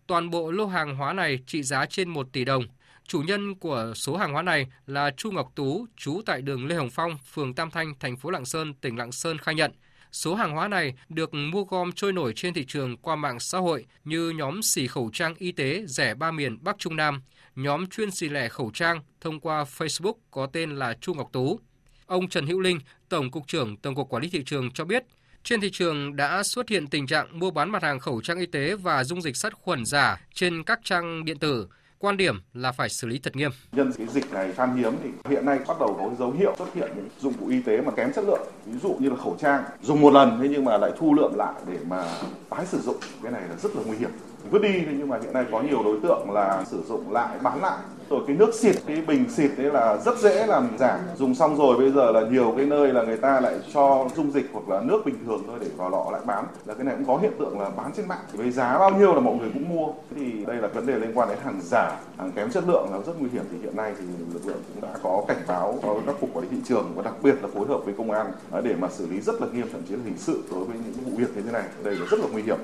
Toàn 0.08 0.30
bộ 0.30 0.52
lô 0.52 0.66
hàng 0.66 0.96
hóa 0.96 1.14
này 1.14 1.40
trị 1.48 1.64
giá 1.64 1.86
trên 1.86 2.10
1 2.10 2.28
tỷ 2.32 2.46
đồng. 2.46 2.64
Chủ 3.08 3.22
nhân 3.22 3.56
của 3.56 3.94
số 3.96 4.18
hàng 4.18 4.34
hóa 4.34 4.42
này 4.42 4.68
là 4.88 5.12
Chu 5.18 5.32
Ngọc 5.32 5.52
Tú, 5.56 5.88
trú 5.98 6.22
tại 6.26 6.42
đường 6.42 6.68
Lê 6.68 6.76
Hồng 6.76 6.90
Phong, 6.90 7.18
phường 7.34 7.54
Tam 7.54 7.72
Thanh, 7.72 7.94
thành 8.00 8.18
phố 8.18 8.30
Lạng 8.30 8.46
Sơn, 8.46 8.74
tỉnh 8.74 8.98
Lạng 8.98 9.12
Sơn 9.12 9.38
khai 9.38 9.56
nhận 9.56 9.72
số 10.12 10.36
hàng 10.36 10.52
hóa 10.52 10.68
này 10.68 10.94
được 11.10 11.34
mua 11.34 11.64
gom 11.64 11.92
trôi 11.92 12.14
nổi 12.14 12.34
trên 12.36 12.54
thị 12.54 12.66
trường 12.68 12.98
qua 12.98 13.16
mạng 13.16 13.40
xã 13.40 13.58
hội 13.58 13.86
như 14.04 14.30
nhóm 14.30 14.62
xì 14.62 14.88
khẩu 14.88 15.10
trang 15.14 15.36
y 15.38 15.52
tế 15.52 15.84
rẻ 15.88 16.14
ba 16.14 16.32
miền 16.32 16.58
Bắc 16.62 16.76
Trung 16.80 16.96
Nam, 16.96 17.22
nhóm 17.56 17.88
chuyên 17.88 18.12
xì 18.12 18.30
lẻ 18.30 18.50
khẩu 18.50 18.72
trang 18.74 19.02
thông 19.22 19.40
qua 19.40 19.64
Facebook 19.64 20.14
có 20.32 20.48
tên 20.54 20.76
là 20.76 20.94
Chu 21.02 21.14
Ngọc 21.14 21.30
Tú. 21.32 21.60
Ông 22.06 22.30
Trần 22.30 22.48
Hữu 22.48 22.60
Linh, 22.60 22.80
Tổng 23.10 23.32
cục 23.32 23.48
trưởng 23.48 23.78
Tổng 23.78 23.96
cục 23.96 24.10
Quản 24.10 24.24
lý 24.24 24.30
thị 24.30 24.44
trường 24.46 24.72
cho 24.72 24.86
biết, 24.86 25.04
trên 25.44 25.62
thị 25.62 25.70
trường 25.72 26.16
đã 26.16 26.44
xuất 26.44 26.70
hiện 26.70 26.88
tình 26.88 27.08
trạng 27.08 27.40
mua 27.40 27.52
bán 27.52 27.72
mặt 27.72 27.84
hàng 27.84 28.00
khẩu 28.00 28.22
trang 28.22 28.40
y 28.40 28.46
tế 28.46 28.76
và 28.76 29.04
dung 29.04 29.22
dịch 29.22 29.38
sát 29.38 29.54
khuẩn 29.54 29.86
giả 29.86 30.22
trên 30.34 30.64
các 30.64 30.80
trang 30.84 31.26
điện 31.26 31.40
tử 31.40 31.68
Quan 32.00 32.18
điểm 32.18 32.42
là 32.54 32.72
phải 32.72 32.90
xử 32.90 33.08
lý 33.08 33.20
thật 33.20 33.36
nghiêm. 33.36 33.52
Nhân 33.72 33.92
cái 33.98 34.08
dịch 34.08 34.34
này 34.34 34.52
khan 34.56 34.76
hiếm 34.76 34.94
thì 35.04 35.10
hiện 35.30 35.46
nay 35.46 35.60
bắt 35.68 35.78
đầu 35.80 36.00
có 36.02 36.16
dấu 36.20 36.32
hiệu 36.32 36.56
xuất 36.58 36.74
hiện 36.76 36.92
những 36.96 37.10
dụng 37.20 37.34
cụ 37.34 37.48
y 37.48 37.62
tế 37.62 37.82
mà 37.82 37.92
kém 37.92 38.14
chất 38.14 38.24
lượng. 38.28 38.48
Ví 38.66 38.80
dụ 38.80 38.98
như 39.00 39.10
là 39.10 39.16
khẩu 39.16 39.38
trang, 39.40 39.64
dùng 39.82 40.02
một 40.02 40.14
lần 40.14 40.40
thế 40.42 40.48
nhưng 40.52 40.66
mà 40.66 40.78
lại 40.78 40.92
thu 40.98 41.14
lượm 41.14 41.34
lại 41.36 41.54
để 41.72 41.78
mà 41.88 42.06
tái 42.50 42.66
sử 42.66 42.80
dụng. 42.80 42.96
Cái 43.24 43.32
này 43.32 43.42
là 43.50 43.56
rất 43.56 43.76
là 43.76 43.82
nguy 43.86 43.98
hiểm 43.98 44.10
vứt 44.52 44.62
đi 44.62 44.84
nhưng 44.98 45.10
mà 45.10 45.18
hiện 45.24 45.34
nay 45.34 45.46
có 45.52 45.62
nhiều 45.62 45.84
đối 45.84 46.00
tượng 46.04 46.32
là 46.32 46.64
sử 46.66 46.84
dụng 46.88 47.12
lại, 47.12 47.38
bán 47.44 47.62
lại. 47.62 47.78
Rồi 48.10 48.22
cái 48.28 48.36
nước 48.36 48.56
xịt, 48.56 48.76
cái 48.86 49.02
bình 49.08 49.30
xịt 49.30 49.52
đấy 49.58 49.72
là 49.72 49.98
rất 49.98 50.18
dễ 50.20 50.48
làm 50.48 50.70
giả 50.80 51.00
dùng 51.18 51.36
xong 51.36 51.58
rồi, 51.58 51.78
bây 51.78 51.92
giờ 51.92 52.12
là 52.12 52.22
nhiều 52.22 52.54
cái 52.58 52.66
nơi 52.66 52.94
là 52.94 53.04
người 53.04 53.18
ta 53.18 53.40
lại 53.40 53.54
cho 53.74 54.08
dung 54.16 54.32
dịch 54.32 54.50
hoặc 54.54 54.70
là 54.70 54.82
nước 54.82 55.06
bình 55.06 55.16
thường 55.26 55.44
thôi 55.48 55.58
để 55.62 55.68
vào 55.78 55.90
lọ 55.90 56.06
lại 56.12 56.22
bán. 56.26 56.46
Là 56.66 56.74
cái 56.74 56.84
này 56.84 56.96
cũng 56.96 57.06
có 57.08 57.18
hiện 57.18 57.32
tượng 57.40 57.60
là 57.60 57.70
bán 57.70 57.92
trên 57.98 58.08
mạng. 58.08 58.20
Với 58.34 58.52
giá 58.52 58.80
bao 58.80 58.92
nhiêu 58.92 59.14
là 59.14 59.20
mọi 59.20 59.36
người 59.36 59.50
cũng 59.54 59.70
mua. 59.70 59.88
Thì 60.16 60.46
đây 60.46 60.58
là 60.58 60.68
vấn 60.68 60.86
đề 60.86 60.96
liên 60.96 61.12
quan 61.14 61.30
đến 61.30 61.38
hàng 61.44 61.60
giả, 61.64 62.00
hàng 62.18 62.32
kém 62.32 62.52
chất 62.52 62.64
lượng 62.68 62.88
là 62.92 62.98
rất 63.08 63.14
nguy 63.20 63.30
hiểm. 63.30 63.44
Thì 63.52 63.58
hiện 63.62 63.76
nay 63.76 63.94
thì 64.00 64.06
lực 64.34 64.46
lượng 64.46 64.62
cũng 64.74 64.82
đã 64.82 64.90
có 65.04 65.24
cảnh 65.28 65.42
báo 65.48 65.80
với 65.82 66.02
các 66.06 66.16
cục 66.22 66.30
quản 66.34 66.44
lý 66.44 66.50
thị 66.52 66.62
trường 66.66 66.92
và 66.96 67.04
đặc 67.04 67.14
biệt 67.24 67.36
là 67.42 67.48
phối 67.54 67.68
hợp 67.68 67.80
với 67.86 67.94
công 67.98 68.12
an 68.12 68.32
để 68.64 68.76
mà 68.80 68.88
xử 68.92 69.08
lý 69.08 69.22
rất 69.22 69.42
là 69.42 69.48
nghiêm, 69.54 69.68
thậm 69.72 69.82
chí 69.90 69.96
là 69.96 70.02
hình 70.06 70.18
sự 70.18 70.44
đối 70.52 70.64
với 70.64 70.78
những 70.86 71.06
vụ 71.06 71.18
việc 71.18 71.36
như 71.36 71.42
thế 71.42 71.52
này. 71.52 71.64
Đây 71.84 71.96
là 71.96 72.06
rất 72.12 72.20
là 72.20 72.26
nguy 72.32 72.42
hiểm. 72.42 72.58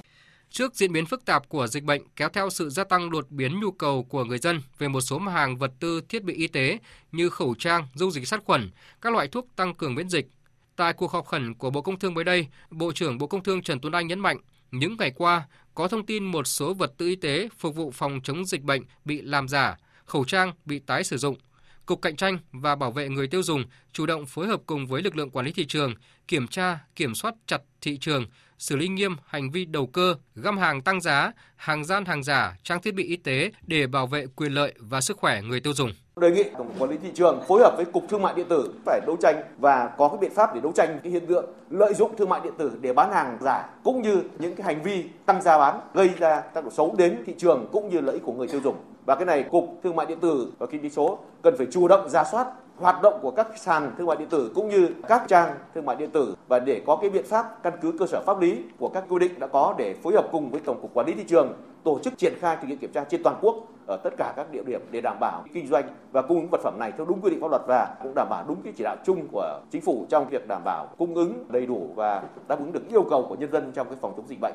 Trước 0.53 0.75
diễn 0.75 0.91
biến 0.91 1.05
phức 1.05 1.25
tạp 1.25 1.49
của 1.49 1.67
dịch 1.67 1.83
bệnh 1.83 2.01
kéo 2.15 2.29
theo 2.29 2.49
sự 2.49 2.69
gia 2.69 2.83
tăng 2.83 3.09
đột 3.09 3.29
biến 3.29 3.59
nhu 3.59 3.71
cầu 3.71 4.03
của 4.03 4.23
người 4.23 4.37
dân 4.37 4.61
về 4.77 4.87
một 4.87 5.01
số 5.01 5.19
mặt 5.19 5.31
hàng 5.31 5.57
vật 5.57 5.71
tư 5.79 6.01
thiết 6.09 6.23
bị 6.23 6.33
y 6.33 6.47
tế 6.47 6.79
như 7.11 7.29
khẩu 7.29 7.55
trang, 7.59 7.87
dung 7.93 8.11
dịch 8.11 8.27
sát 8.27 8.43
khuẩn, 8.45 8.71
các 9.01 9.13
loại 9.13 9.27
thuốc 9.27 9.47
tăng 9.55 9.75
cường 9.75 9.95
miễn 9.95 10.09
dịch. 10.09 10.27
Tại 10.75 10.93
cuộc 10.93 11.11
họp 11.11 11.25
khẩn 11.25 11.53
của 11.53 11.69
Bộ 11.69 11.81
Công 11.81 11.99
Thương 11.99 12.13
mới 12.13 12.23
đây, 12.23 12.47
Bộ 12.69 12.91
trưởng 12.91 13.17
Bộ 13.17 13.27
Công 13.27 13.43
Thương 13.43 13.61
Trần 13.61 13.79
Tuấn 13.79 13.93
Anh 13.93 14.07
nhấn 14.07 14.19
mạnh, 14.19 14.37
những 14.71 14.95
ngày 14.99 15.11
qua 15.15 15.47
có 15.75 15.87
thông 15.87 16.05
tin 16.05 16.23
một 16.23 16.47
số 16.47 16.73
vật 16.73 16.93
tư 16.97 17.07
y 17.07 17.15
tế 17.15 17.49
phục 17.57 17.75
vụ 17.75 17.91
phòng 17.91 18.19
chống 18.23 18.45
dịch 18.45 18.61
bệnh 18.61 18.81
bị 19.05 19.21
làm 19.21 19.47
giả, 19.47 19.77
khẩu 20.05 20.25
trang 20.25 20.53
bị 20.65 20.79
tái 20.79 21.03
sử 21.03 21.17
dụng. 21.17 21.37
Cục 21.85 22.01
Cạnh 22.01 22.15
tranh 22.15 22.37
và 22.51 22.75
Bảo 22.75 22.91
vệ 22.91 23.09
người 23.09 23.27
tiêu 23.27 23.43
dùng 23.43 23.63
chủ 23.91 24.05
động 24.05 24.25
phối 24.25 24.47
hợp 24.47 24.61
cùng 24.65 24.87
với 24.87 25.01
lực 25.01 25.15
lượng 25.15 25.29
quản 25.29 25.45
lý 25.45 25.51
thị 25.51 25.65
trường, 25.65 25.93
kiểm 26.27 26.47
tra, 26.47 26.79
kiểm 26.95 27.15
soát 27.15 27.35
chặt 27.45 27.61
thị 27.81 27.97
trường, 27.97 28.25
xử 28.57 28.75
lý 28.75 28.87
nghiêm 28.87 29.15
hành 29.25 29.51
vi 29.51 29.65
đầu 29.65 29.87
cơ, 29.87 30.15
găm 30.35 30.57
hàng 30.57 30.81
tăng 30.81 31.01
giá, 31.01 31.31
hàng 31.55 31.85
gian 31.85 32.05
hàng 32.05 32.23
giả, 32.23 32.57
trang 32.63 32.81
thiết 32.81 32.95
bị 32.95 33.03
y 33.03 33.15
tế 33.15 33.51
để 33.61 33.87
bảo 33.87 34.07
vệ 34.07 34.25
quyền 34.35 34.51
lợi 34.51 34.73
và 34.79 35.01
sức 35.01 35.17
khỏe 35.17 35.41
người 35.41 35.59
tiêu 35.59 35.73
dùng. 35.73 35.91
Đề 36.15 36.31
nghị 36.31 36.43
Tổng 36.57 36.73
quản 36.79 36.91
lý 36.91 36.97
thị 37.03 37.09
trường 37.15 37.43
phối 37.47 37.61
hợp 37.61 37.73
với 37.75 37.85
Cục 37.85 38.09
Thương 38.09 38.21
mại 38.21 38.33
điện 38.35 38.45
tử 38.49 38.73
phải 38.85 39.01
đấu 39.07 39.17
tranh 39.21 39.35
và 39.57 39.89
có 39.97 40.07
cái 40.07 40.17
biện 40.21 40.31
pháp 40.35 40.55
để 40.55 40.61
đấu 40.61 40.71
tranh 40.75 40.99
cái 41.03 41.11
hiện 41.11 41.25
tượng 41.27 41.45
lợi 41.69 41.93
dụng 41.93 42.17
thương 42.17 42.29
mại 42.29 42.41
điện 42.43 42.53
tử 42.57 42.71
để 42.81 42.93
bán 42.93 43.11
hàng 43.11 43.37
giả 43.41 43.69
cũng 43.83 44.01
như 44.01 44.21
những 44.39 44.55
cái 44.55 44.65
hành 44.65 44.83
vi 44.83 45.03
tăng 45.25 45.41
giá 45.41 45.57
bán 45.57 45.79
gây 45.93 46.09
ra 46.19 46.41
tác 46.41 46.63
động 46.63 46.73
xấu 46.73 46.95
đến 46.97 47.23
thị 47.25 47.33
trường 47.37 47.69
cũng 47.71 47.89
như 47.89 48.01
lợi 48.01 48.13
ích 48.13 48.23
của 48.25 48.33
người 48.33 48.47
tiêu 48.47 48.61
dùng. 48.63 48.75
Và 49.05 49.15
cái 49.15 49.25
này 49.25 49.43
Cục 49.43 49.79
Thương 49.83 49.95
mại 49.95 50.05
điện 50.05 50.19
tử 50.19 50.51
và 50.59 50.65
Kinh 50.65 50.83
tế 50.83 50.89
số 50.89 51.19
cần 51.41 51.57
phải 51.57 51.67
chủ 51.71 51.87
động 51.87 52.09
ra 52.09 52.23
soát 52.23 52.47
hoạt 52.77 53.01
động 53.01 53.19
của 53.21 53.31
các 53.31 53.47
sàn 53.57 53.91
thương 53.97 54.07
mại 54.07 54.17
điện 54.17 54.29
tử 54.29 54.51
cũng 54.55 54.69
như 54.69 54.89
các 55.07 55.23
trang 55.27 55.55
thương 55.75 55.85
mại 55.85 55.95
điện 55.95 56.09
tử 56.11 56.35
và 56.47 56.59
để 56.59 56.81
có 56.87 56.95
cái 56.95 57.09
biện 57.09 57.25
pháp 57.25 57.63
căn 57.63 57.73
cứ 57.81 57.91
cơ 57.99 58.05
sở 58.05 58.23
pháp 58.25 58.41
lý 58.41 58.63
của 58.79 58.89
các 58.89 59.03
quy 59.09 59.19
định 59.19 59.39
đã 59.39 59.47
có 59.47 59.75
để 59.77 59.95
phối 60.03 60.13
hợp 60.13 60.27
cùng 60.31 60.51
với 60.51 60.61
tổng 60.65 60.81
cục 60.81 60.93
quản 60.93 61.07
lý 61.07 61.13
thị 61.13 61.23
trường 61.27 61.53
tổ 61.83 61.99
chức 62.03 62.17
triển 62.17 62.33
khai 62.39 62.57
thực 62.61 62.67
hiện 62.67 62.77
kiểm 62.77 62.91
tra 62.93 63.03
trên 63.03 63.23
toàn 63.23 63.35
quốc 63.41 63.55
ở 63.87 63.97
tất 63.97 64.09
cả 64.17 64.33
các 64.35 64.51
địa 64.51 64.63
điểm 64.65 64.81
để 64.91 65.01
đảm 65.01 65.17
bảo 65.19 65.43
kinh 65.53 65.67
doanh 65.67 65.83
và 66.11 66.21
cung 66.21 66.39
ứng 66.39 66.49
vật 66.51 66.61
phẩm 66.63 66.79
này 66.79 66.91
theo 66.97 67.05
đúng 67.05 67.21
quy 67.21 67.29
định 67.29 67.41
pháp 67.41 67.47
luật 67.51 67.61
và 67.67 67.95
cũng 68.03 68.13
đảm 68.15 68.27
bảo 68.29 68.43
đúng 68.47 68.61
cái 68.63 68.73
chỉ 68.77 68.83
đạo 68.83 68.95
chung 69.05 69.27
của 69.31 69.59
chính 69.71 69.81
phủ 69.81 70.05
trong 70.09 70.29
việc 70.29 70.47
đảm 70.47 70.61
bảo 70.65 70.87
cung 70.97 71.15
ứng 71.15 71.45
đầy 71.49 71.65
đủ 71.65 71.89
và 71.95 72.23
đáp 72.47 72.59
ứng 72.59 72.71
được 72.71 72.89
yêu 72.89 73.05
cầu 73.09 73.25
của 73.29 73.35
nhân 73.35 73.51
dân 73.51 73.71
trong 73.75 73.87
cái 73.87 73.97
phòng 74.01 74.13
chống 74.17 74.27
dịch 74.27 74.39
bệnh. 74.41 74.53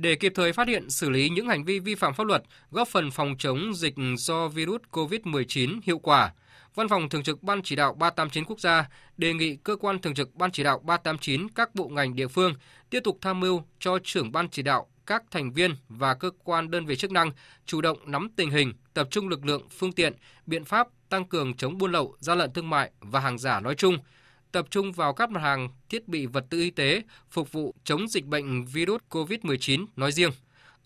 Để 0.00 0.14
kịp 0.14 0.32
thời 0.34 0.52
phát 0.52 0.68
hiện 0.68 0.90
xử 0.90 1.10
lý 1.10 1.28
những 1.28 1.48
hành 1.48 1.64
vi 1.64 1.78
vi 1.78 1.94
phạm 1.94 2.14
pháp 2.14 2.26
luật, 2.26 2.42
góp 2.70 2.88
phần 2.88 3.10
phòng 3.10 3.34
chống 3.38 3.74
dịch 3.74 3.94
do 4.18 4.48
virus 4.48 4.80
COVID-19 4.92 5.80
hiệu 5.82 5.98
quả, 5.98 6.32
Văn 6.74 6.88
phòng 6.88 7.08
Thường 7.08 7.22
trực 7.22 7.42
Ban 7.42 7.62
Chỉ 7.62 7.76
đạo 7.76 7.94
389 7.94 8.44
Quốc 8.44 8.60
gia 8.60 8.88
đề 9.16 9.32
nghị 9.32 9.56
cơ 9.56 9.76
quan 9.76 9.98
Thường 9.98 10.14
trực 10.14 10.34
Ban 10.34 10.52
Chỉ 10.52 10.62
đạo 10.62 10.80
389 10.84 11.48
các 11.48 11.74
bộ 11.74 11.88
ngành 11.88 12.16
địa 12.16 12.28
phương 12.28 12.54
tiếp 12.90 13.00
tục 13.04 13.18
tham 13.20 13.40
mưu 13.40 13.62
cho 13.78 13.98
trưởng 14.04 14.32
Ban 14.32 14.48
Chỉ 14.48 14.62
đạo 14.62 14.86
các 15.06 15.22
thành 15.30 15.52
viên 15.52 15.74
và 15.88 16.14
cơ 16.14 16.30
quan 16.44 16.70
đơn 16.70 16.86
vị 16.86 16.96
chức 16.96 17.12
năng 17.12 17.32
chủ 17.66 17.80
động 17.80 17.98
nắm 18.06 18.28
tình 18.36 18.50
hình, 18.50 18.72
tập 18.94 19.08
trung 19.10 19.28
lực 19.28 19.44
lượng, 19.44 19.62
phương 19.78 19.92
tiện, 19.92 20.12
biện 20.46 20.64
pháp 20.64 20.88
tăng 21.08 21.24
cường 21.24 21.56
chống 21.56 21.78
buôn 21.78 21.92
lậu, 21.92 22.16
gian 22.18 22.38
lận 22.38 22.52
thương 22.52 22.70
mại 22.70 22.90
và 23.00 23.20
hàng 23.20 23.38
giả 23.38 23.60
nói 23.60 23.74
chung, 23.74 23.98
tập 24.52 24.66
trung 24.70 24.92
vào 24.92 25.12
các 25.12 25.30
mặt 25.30 25.40
hàng 25.40 25.68
thiết 25.88 26.08
bị 26.08 26.26
vật 26.26 26.44
tư 26.50 26.58
y 26.58 26.70
tế 26.70 27.02
phục 27.30 27.52
vụ 27.52 27.74
chống 27.84 28.08
dịch 28.08 28.24
bệnh 28.24 28.64
virus 28.64 29.00
COVID-19 29.10 29.86
nói 29.96 30.12
riêng. 30.12 30.30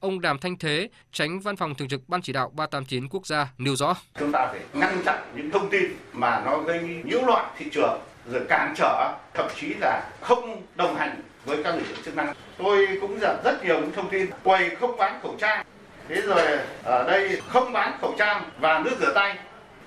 Ông 0.01 0.21
Đàm 0.21 0.39
Thanh 0.39 0.59
Thế, 0.59 0.89
tránh 1.13 1.41
văn 1.41 1.57
phòng 1.57 1.75
thường 1.75 1.89
trực 1.89 2.09
Ban 2.09 2.23
chỉ 2.23 2.33
đạo 2.33 2.53
389 2.55 3.09
quốc 3.09 3.27
gia 3.27 3.49
nêu 3.59 3.77
rõ. 3.77 3.97
Chúng 4.19 4.33
ta 4.33 4.47
phải 4.47 4.61
ngăn 4.73 5.03
chặn 5.05 5.33
những 5.37 5.51
thông 5.51 5.71
tin 5.71 5.93
mà 6.13 6.43
nó 6.45 6.59
gây 6.59 7.03
nhiễu 7.05 7.23
loạn 7.27 7.55
thị 7.59 7.67
trường, 7.73 8.01
rồi 8.31 8.43
cản 8.49 8.75
trở, 8.77 9.19
thậm 9.35 9.49
chí 9.61 9.75
là 9.81 10.11
không 10.21 10.63
đồng 10.75 10.97
hành 10.97 11.23
với 11.45 11.65
các 11.65 11.75
lực 11.75 11.85
lượng 11.89 12.03
chức 12.05 12.17
năng. 12.17 12.35
Tôi 12.59 12.99
cũng 13.01 13.19
gặp 13.19 13.45
rất 13.45 13.65
nhiều 13.65 13.81
những 13.81 13.93
thông 13.93 14.11
tin 14.11 14.31
quầy 14.45 14.77
không 14.77 14.97
bán 14.97 15.21
khẩu 15.23 15.37
trang, 15.41 15.67
thế 16.09 16.21
rồi 16.21 16.59
ở 16.85 17.05
đây 17.11 17.41
không 17.49 17.73
bán 17.73 17.99
khẩu 18.01 18.15
trang 18.19 18.51
và 18.61 18.83
nước 18.85 18.97
rửa 19.01 19.13
tay 19.15 19.39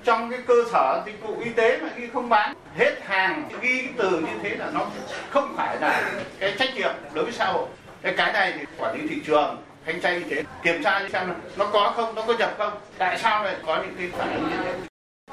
trong 0.05 0.29
cái 0.29 0.39
cơ 0.47 0.53
sở 0.71 1.01
dịch 1.05 1.21
vụ 1.21 1.35
y 1.43 1.49
tế 1.49 1.79
mà 1.81 1.89
khi 1.95 2.07
không 2.13 2.29
bán, 2.29 2.53
hết 2.77 2.95
hàng 3.05 3.49
ghi 3.61 3.81
cái 3.81 3.93
từ 3.97 4.09
như 4.09 4.39
thế 4.43 4.49
là 4.49 4.69
nó 4.73 4.85
không 5.29 5.53
phải 5.57 5.77
là 5.81 6.11
cái 6.39 6.55
trách 6.59 6.75
nhiệm 6.75 6.93
đối 7.13 7.23
với 7.23 7.33
xã 7.33 7.45
hội. 7.45 7.67
Cái 8.01 8.13
cái 8.17 8.33
này 8.33 8.53
thì 8.59 8.65
quản 8.77 8.95
lý 8.95 9.07
thị 9.07 9.21
trường, 9.27 9.57
thanh 9.85 10.01
tra 10.01 10.09
y 10.09 10.23
tế 10.23 10.43
kiểm 10.63 10.83
tra 10.83 11.01
xem 11.13 11.33
nó 11.57 11.65
có 11.65 11.93
không, 11.95 12.15
nó 12.15 12.21
có 12.21 12.33
nhập 12.33 12.53
không, 12.57 12.73
tại 12.97 13.17
sao 13.17 13.43
lại 13.43 13.55
có 13.65 13.75
những 13.75 13.95
cái 13.97 14.09
phản 14.17 14.33
ứng 14.33 14.49
như 14.49 14.57
thế. 14.63 14.73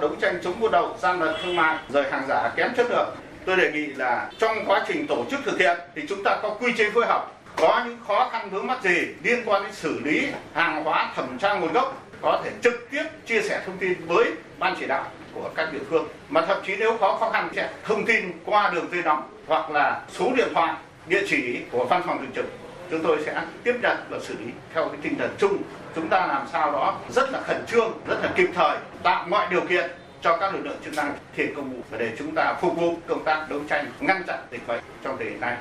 Đấu 0.00 0.10
tranh 0.20 0.38
chống 0.44 0.60
buôn 0.60 0.72
lậu, 0.72 0.96
gian 0.98 1.20
lận 1.20 1.34
thương 1.42 1.56
mại 1.56 1.78
rồi 1.88 2.04
hàng 2.10 2.24
giả 2.28 2.50
kém 2.56 2.74
chất 2.74 2.86
lượng. 2.90 3.16
Tôi 3.44 3.56
đề 3.56 3.72
nghị 3.72 3.86
là 3.86 4.30
trong 4.38 4.64
quá 4.66 4.84
trình 4.88 5.06
tổ 5.06 5.24
chức 5.30 5.40
thực 5.44 5.58
hiện 5.58 5.78
thì 5.94 6.02
chúng 6.08 6.24
ta 6.24 6.38
có 6.42 6.50
quy 6.60 6.72
chế 6.72 6.90
phối 6.90 7.06
hợp. 7.06 7.26
Có 7.56 7.82
những 7.86 7.98
khó 8.08 8.28
khăn 8.32 8.50
vướng 8.50 8.66
mắc 8.66 8.82
gì 8.82 9.06
liên 9.22 9.42
quan 9.46 9.62
đến 9.62 9.72
xử 9.72 10.00
lý 10.04 10.28
hàng 10.54 10.84
hóa 10.84 11.12
thẩm 11.16 11.38
tra 11.38 11.54
nguồn 11.54 11.72
gốc 11.72 12.01
có 12.22 12.40
thể 12.44 12.50
trực 12.62 12.88
tiếp 12.90 13.04
chia 13.26 13.42
sẻ 13.42 13.62
thông 13.66 13.78
tin 13.78 14.06
với 14.06 14.32
ban 14.58 14.76
chỉ 14.80 14.86
đạo 14.86 15.10
của 15.34 15.50
các 15.54 15.72
địa 15.72 15.84
phương. 15.90 16.08
Mà 16.28 16.46
thậm 16.46 16.62
chí 16.66 16.76
nếu 16.76 16.96
có 17.00 17.16
khó 17.20 17.30
khăn 17.30 17.48
sẽ 17.56 17.72
thông 17.84 18.06
tin 18.06 18.32
qua 18.44 18.70
đường 18.74 18.90
dây 18.92 19.02
nóng 19.02 19.28
hoặc 19.46 19.70
là 19.70 20.02
số 20.12 20.32
điện 20.36 20.48
thoại 20.54 20.74
địa 21.06 21.22
chỉ 21.28 21.60
của 21.70 21.84
văn 21.84 22.02
phòng 22.06 22.18
thường 22.18 22.32
trực 22.34 22.46
chúng 22.90 23.02
tôi 23.02 23.22
sẽ 23.26 23.46
tiếp 23.64 23.74
nhận 23.82 23.96
và 24.10 24.18
xử 24.20 24.34
lý 24.38 24.52
theo 24.74 24.88
cái 24.88 24.98
tinh 25.02 25.18
thần 25.18 25.34
chung. 25.38 25.62
Chúng 25.94 26.08
ta 26.08 26.26
làm 26.26 26.46
sao 26.52 26.72
đó 26.72 27.00
rất 27.08 27.30
là 27.30 27.40
khẩn 27.40 27.66
trương 27.66 27.92
rất 28.06 28.18
là 28.22 28.32
kịp 28.36 28.48
thời 28.54 28.78
tạo 29.02 29.26
mọi 29.28 29.46
điều 29.50 29.60
kiện 29.60 29.90
cho 30.22 30.36
các 30.36 30.54
lực 30.54 30.64
lượng 30.64 30.78
chức 30.84 30.94
năng 30.94 31.16
thi 31.36 31.44
công 31.56 31.70
vụ 31.70 31.82
và 31.90 31.98
để 31.98 32.12
chúng 32.18 32.34
ta 32.34 32.54
phục 32.60 32.76
vụ 32.76 32.96
công 33.06 33.24
tác 33.24 33.46
đấu 33.50 33.60
tranh 33.68 33.92
ngăn 34.00 34.22
chặn 34.26 34.38
dịch 34.50 34.66
bệnh 34.66 34.82
trong 35.04 35.16
thời 35.18 35.30
điểm 35.30 35.40
này. 35.40 35.56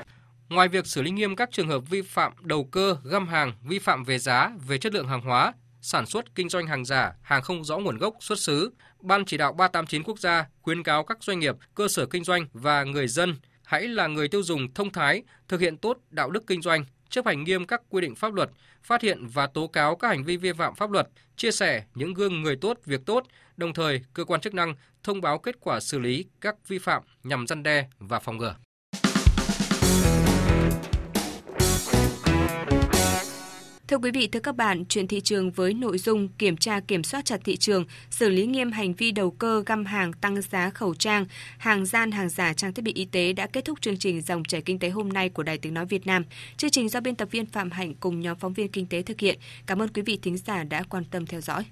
Ngoài 0.49 0.67
việc 0.67 0.87
xử 0.87 1.01
lý 1.01 1.11
nghiêm 1.11 1.35
các 1.35 1.49
trường 1.51 1.67
hợp 1.67 1.79
vi 1.89 2.01
phạm 2.01 2.31
đầu 2.41 2.67
cơ, 2.71 2.95
găm 3.03 3.27
hàng, 3.27 3.53
vi 3.63 3.79
phạm 3.79 4.03
về 4.03 4.17
giá, 4.17 4.51
về 4.67 4.77
chất 4.77 4.93
lượng 4.93 5.07
hàng 5.07 5.21
hóa, 5.21 5.53
sản 5.81 6.05
xuất 6.05 6.35
kinh 6.35 6.49
doanh 6.49 6.67
hàng 6.67 6.85
giả, 6.85 7.13
hàng 7.21 7.41
không 7.41 7.63
rõ 7.63 7.77
nguồn 7.77 7.97
gốc 7.97 8.15
xuất 8.19 8.39
xứ, 8.39 8.71
Ban 9.01 9.25
chỉ 9.25 9.37
đạo 9.37 9.53
389 9.53 10.03
quốc 10.03 10.19
gia 10.19 10.45
khuyến 10.61 10.83
cáo 10.83 11.03
các 11.03 11.17
doanh 11.23 11.39
nghiệp, 11.39 11.55
cơ 11.75 11.87
sở 11.87 12.05
kinh 12.05 12.23
doanh 12.23 12.47
và 12.53 12.83
người 12.83 13.07
dân 13.07 13.35
hãy 13.63 13.87
là 13.87 14.07
người 14.07 14.27
tiêu 14.27 14.43
dùng 14.43 14.73
thông 14.73 14.91
thái, 14.91 15.23
thực 15.47 15.61
hiện 15.61 15.77
tốt 15.77 15.97
đạo 16.09 16.29
đức 16.29 16.47
kinh 16.47 16.61
doanh, 16.61 16.85
chấp 17.09 17.25
hành 17.25 17.43
nghiêm 17.43 17.65
các 17.65 17.81
quy 17.89 18.01
định 18.01 18.15
pháp 18.15 18.33
luật, 18.33 18.49
phát 18.83 19.01
hiện 19.01 19.27
và 19.27 19.47
tố 19.47 19.67
cáo 19.67 19.95
các 19.95 20.07
hành 20.07 20.23
vi 20.23 20.37
vi 20.37 20.53
phạm 20.53 20.75
pháp 20.75 20.91
luật, 20.91 21.07
chia 21.35 21.51
sẻ 21.51 21.83
những 21.95 22.13
gương 22.13 22.41
người 22.41 22.55
tốt, 22.55 22.77
việc 22.85 23.05
tốt, 23.05 23.27
đồng 23.57 23.73
thời 23.73 24.01
cơ 24.13 24.23
quan 24.23 24.41
chức 24.41 24.53
năng 24.53 24.75
thông 25.03 25.21
báo 25.21 25.39
kết 25.39 25.55
quả 25.59 25.79
xử 25.79 25.99
lý 25.99 26.25
các 26.41 26.55
vi 26.67 26.79
phạm 26.79 27.03
nhằm 27.23 27.47
răn 27.47 27.63
đe 27.63 27.87
và 27.99 28.19
phòng 28.19 28.37
ngừa. 28.37 28.55
Thưa 33.91 33.97
quý 33.97 34.11
vị, 34.11 34.27
thưa 34.27 34.39
các 34.39 34.55
bạn, 34.55 34.85
chuyển 34.85 35.07
thị 35.07 35.21
trường 35.21 35.51
với 35.51 35.73
nội 35.73 35.97
dung 35.97 36.27
kiểm 36.27 36.57
tra 36.57 36.79
kiểm 36.79 37.03
soát 37.03 37.25
chặt 37.25 37.41
thị 37.43 37.57
trường, 37.57 37.85
xử 38.09 38.29
lý 38.29 38.45
nghiêm 38.45 38.71
hành 38.71 38.93
vi 38.93 39.11
đầu 39.11 39.31
cơ 39.31 39.63
găm 39.65 39.85
hàng 39.85 40.13
tăng 40.13 40.41
giá 40.41 40.69
khẩu 40.69 40.95
trang, 40.95 41.25
hàng 41.57 41.85
gian 41.85 42.11
hàng 42.11 42.29
giả 42.29 42.53
trang 42.53 42.73
thiết 42.73 42.81
bị 42.81 42.93
y 42.93 43.05
tế 43.05 43.33
đã 43.33 43.47
kết 43.47 43.65
thúc 43.65 43.81
chương 43.81 43.97
trình 43.97 44.21
dòng 44.21 44.43
chảy 44.43 44.61
kinh 44.61 44.79
tế 44.79 44.89
hôm 44.89 45.09
nay 45.09 45.29
của 45.29 45.43
Đài 45.43 45.57
Tiếng 45.57 45.73
nói 45.73 45.85
Việt 45.85 46.07
Nam. 46.07 46.23
Chương 46.57 46.69
trình 46.69 46.89
do 46.89 46.99
biên 46.99 47.15
tập 47.15 47.27
viên 47.31 47.45
Phạm 47.45 47.71
Hạnh 47.71 47.93
cùng 47.99 48.19
nhóm 48.19 48.37
phóng 48.39 48.53
viên 48.53 48.67
kinh 48.67 48.85
tế 48.85 49.01
thực 49.01 49.19
hiện. 49.19 49.39
Cảm 49.65 49.81
ơn 49.81 49.89
quý 49.89 50.01
vị 50.01 50.19
thính 50.21 50.37
giả 50.37 50.63
đã 50.63 50.83
quan 50.89 51.03
tâm 51.05 51.25
theo 51.25 51.41
dõi. 51.41 51.63